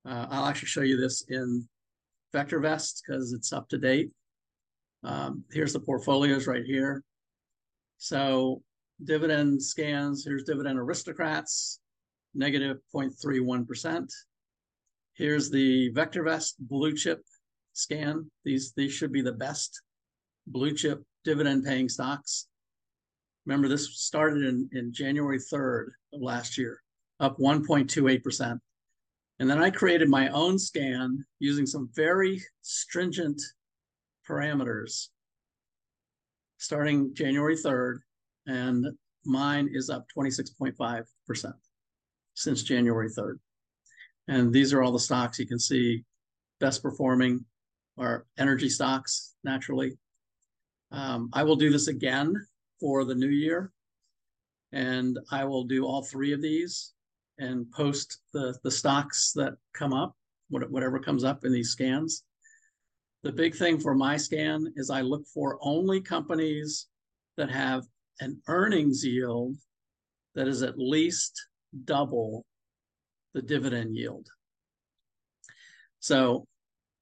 Uh, 0.06 0.26
I'll 0.30 0.46
actually 0.46 0.68
show 0.68 0.80
you 0.80 0.96
this 0.96 1.24
in 1.28 1.68
VectorVest 2.34 3.02
because 3.06 3.32
it's 3.32 3.52
up 3.52 3.68
to 3.68 3.78
date. 3.78 4.10
Um, 5.04 5.44
here's 5.52 5.74
the 5.74 5.80
portfolios 5.80 6.46
right 6.46 6.64
here. 6.64 7.04
So 7.98 8.62
dividend 9.04 9.62
scans, 9.62 10.24
here's 10.24 10.44
dividend 10.44 10.78
aristocrats, 10.78 11.80
negative 12.34 12.78
0.31%. 12.94 14.10
Here's 15.14 15.50
the 15.50 15.92
VectorVest 15.92 16.54
blue 16.60 16.96
chip 16.96 17.22
scan. 17.74 18.30
These, 18.44 18.72
these 18.72 18.92
should 18.92 19.12
be 19.12 19.22
the 19.22 19.32
best 19.32 19.82
blue 20.46 20.74
chip 20.74 21.02
dividend 21.24 21.64
paying 21.64 21.88
stocks. 21.88 22.46
Remember, 23.46 23.68
this 23.68 24.00
started 24.00 24.44
in, 24.44 24.68
in 24.72 24.92
January 24.92 25.38
3rd 25.38 25.86
of 26.12 26.20
last 26.20 26.56
year, 26.56 26.80
up 27.20 27.38
1.28%. 27.38 28.58
And 29.38 29.50
then 29.50 29.62
I 29.62 29.70
created 29.70 30.08
my 30.08 30.28
own 30.28 30.58
scan 30.58 31.24
using 31.40 31.66
some 31.66 31.90
very 31.94 32.42
stringent 32.60 33.40
parameters 34.28 35.08
starting 36.58 37.12
January 37.14 37.56
3rd. 37.56 37.98
And 38.46 38.86
mine 39.24 39.68
is 39.72 39.90
up 39.90 40.06
26.5% 40.16 41.52
since 42.34 42.62
January 42.62 43.08
3rd. 43.08 43.38
And 44.28 44.52
these 44.52 44.72
are 44.72 44.82
all 44.82 44.92
the 44.92 45.00
stocks 45.00 45.38
you 45.38 45.46
can 45.46 45.58
see 45.58 46.04
best 46.60 46.80
performing 46.80 47.44
are 47.98 48.24
energy 48.38 48.68
stocks, 48.68 49.34
naturally. 49.42 49.98
Um, 50.92 51.30
I 51.32 51.42
will 51.42 51.56
do 51.56 51.70
this 51.70 51.88
again 51.88 52.34
for 52.78 53.04
the 53.04 53.14
new 53.14 53.28
year. 53.28 53.72
And 54.72 55.18
I 55.30 55.44
will 55.44 55.64
do 55.64 55.86
all 55.86 56.02
three 56.02 56.32
of 56.32 56.42
these 56.42 56.92
and 57.38 57.70
post 57.72 58.20
the, 58.32 58.56
the 58.62 58.70
stocks 58.70 59.32
that 59.34 59.54
come 59.74 59.92
up, 59.92 60.14
whatever 60.48 60.98
comes 60.98 61.24
up 61.24 61.44
in 61.44 61.52
these 61.52 61.70
scans. 61.70 62.24
The 63.22 63.32
big 63.32 63.54
thing 63.54 63.78
for 63.78 63.94
my 63.94 64.16
scan 64.16 64.72
is 64.76 64.90
I 64.90 65.00
look 65.00 65.26
for 65.32 65.58
only 65.62 66.00
companies 66.00 66.88
that 67.36 67.50
have 67.50 67.84
an 68.20 68.40
earnings 68.48 69.04
yield 69.04 69.56
that 70.34 70.48
is 70.48 70.62
at 70.62 70.78
least 70.78 71.40
double 71.84 72.44
the 73.34 73.42
dividend 73.42 73.96
yield. 73.96 74.26
So 76.00 76.46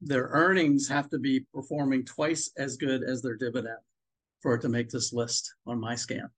their 0.01 0.29
earnings 0.33 0.89
have 0.89 1.11
to 1.11 1.19
be 1.19 1.47
performing 1.53 2.05
twice 2.05 2.51
as 2.57 2.77
good 2.77 3.03
as 3.03 3.23
their 3.23 3.37
dividend 3.37 3.79
for 4.41 4.55
it 4.55 4.63
to 4.63 4.69
make 4.69 4.89
this 4.89 5.13
list 5.13 5.55
on 5.67 5.79
my 5.79 5.95
scan. 5.95 6.29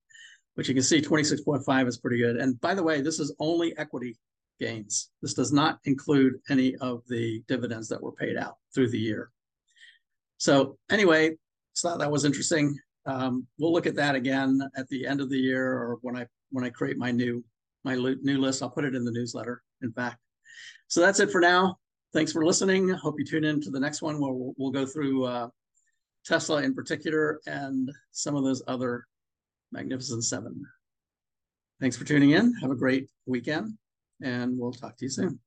But 0.57 0.69
you 0.69 0.75
can 0.75 0.83
see 0.83 1.01
26.5 1.01 1.87
is 1.87 1.99
pretty 1.99 2.19
good. 2.19 2.37
And 2.37 2.61
by 2.61 2.75
the 2.75 2.83
way, 2.83 3.01
this 3.01 3.21
is 3.21 3.35
only 3.39 3.77
equity 3.79 4.17
gains. 4.61 5.11
This 5.23 5.35
does 5.35 5.53
not 5.53 5.79
include 5.85 6.35
any 6.51 6.77
of 6.77 7.03
the 7.09 7.43
dividends 7.49 7.89
that 7.89 8.03
were 8.03 8.13
paid 8.13 8.37
out 8.37 8.57
through 8.75 8.91
the 8.91 8.99
year. 8.99 9.31
So 10.37 10.77
anyway, 10.91 11.37
thought 11.81 12.01
that 12.01 12.11
was 12.11 12.25
interesting. 12.25 12.77
Um, 13.07 13.47
we'll 13.59 13.73
look 13.73 13.87
at 13.87 13.97
that 13.97 14.15
again 14.15 14.61
at 14.77 14.89
the 14.89 15.07
end 15.07 15.21
of 15.21 15.31
the 15.31 15.39
year 15.39 15.65
or 15.65 15.99
when 16.03 16.17
I 16.17 16.27
when 16.51 16.65
I 16.65 16.71
create 16.71 16.99
my 16.99 17.11
new 17.11 17.45
my 17.85 17.95
new 17.95 18.39
list. 18.39 18.63
I'll 18.63 18.71
put 18.71 18.85
it 18.85 18.95
in 18.95 19.05
the 19.05 19.11
newsletter, 19.11 19.63
in 19.83 19.93
fact. 19.93 20.19
So 20.89 21.01
that's 21.01 21.21
it 21.21 21.31
for 21.31 21.41
now. 21.41 21.79
Thanks 22.13 22.31
for 22.31 22.45
listening. 22.45 22.91
Hope 22.91 23.19
you 23.19 23.25
tune 23.25 23.45
in 23.45 23.61
to 23.63 23.71
the 23.71 23.81
next 23.81 24.03
one 24.03 24.21
where 24.21 24.33
we'll, 24.33 24.53
we'll 24.59 24.71
go 24.71 24.85
through 24.85 25.25
uh, 25.25 25.49
Tesla 26.27 26.63
in 26.63 26.75
particular 26.75 27.41
and 27.47 27.91
some 28.11 28.37
of 28.37 28.45
those 28.45 28.63
other 28.69 29.07
Magnificent 29.73 30.23
Seven. 30.23 30.63
Thanks 31.81 31.97
for 31.97 32.05
tuning 32.05 32.33
in. 32.33 32.55
Have 32.61 32.71
a 32.71 32.77
great 32.77 33.09
weekend, 33.25 33.79
and 34.23 34.59
we'll 34.59 34.73
talk 34.73 34.99
to 34.99 35.07
you 35.07 35.11
soon. 35.11 35.41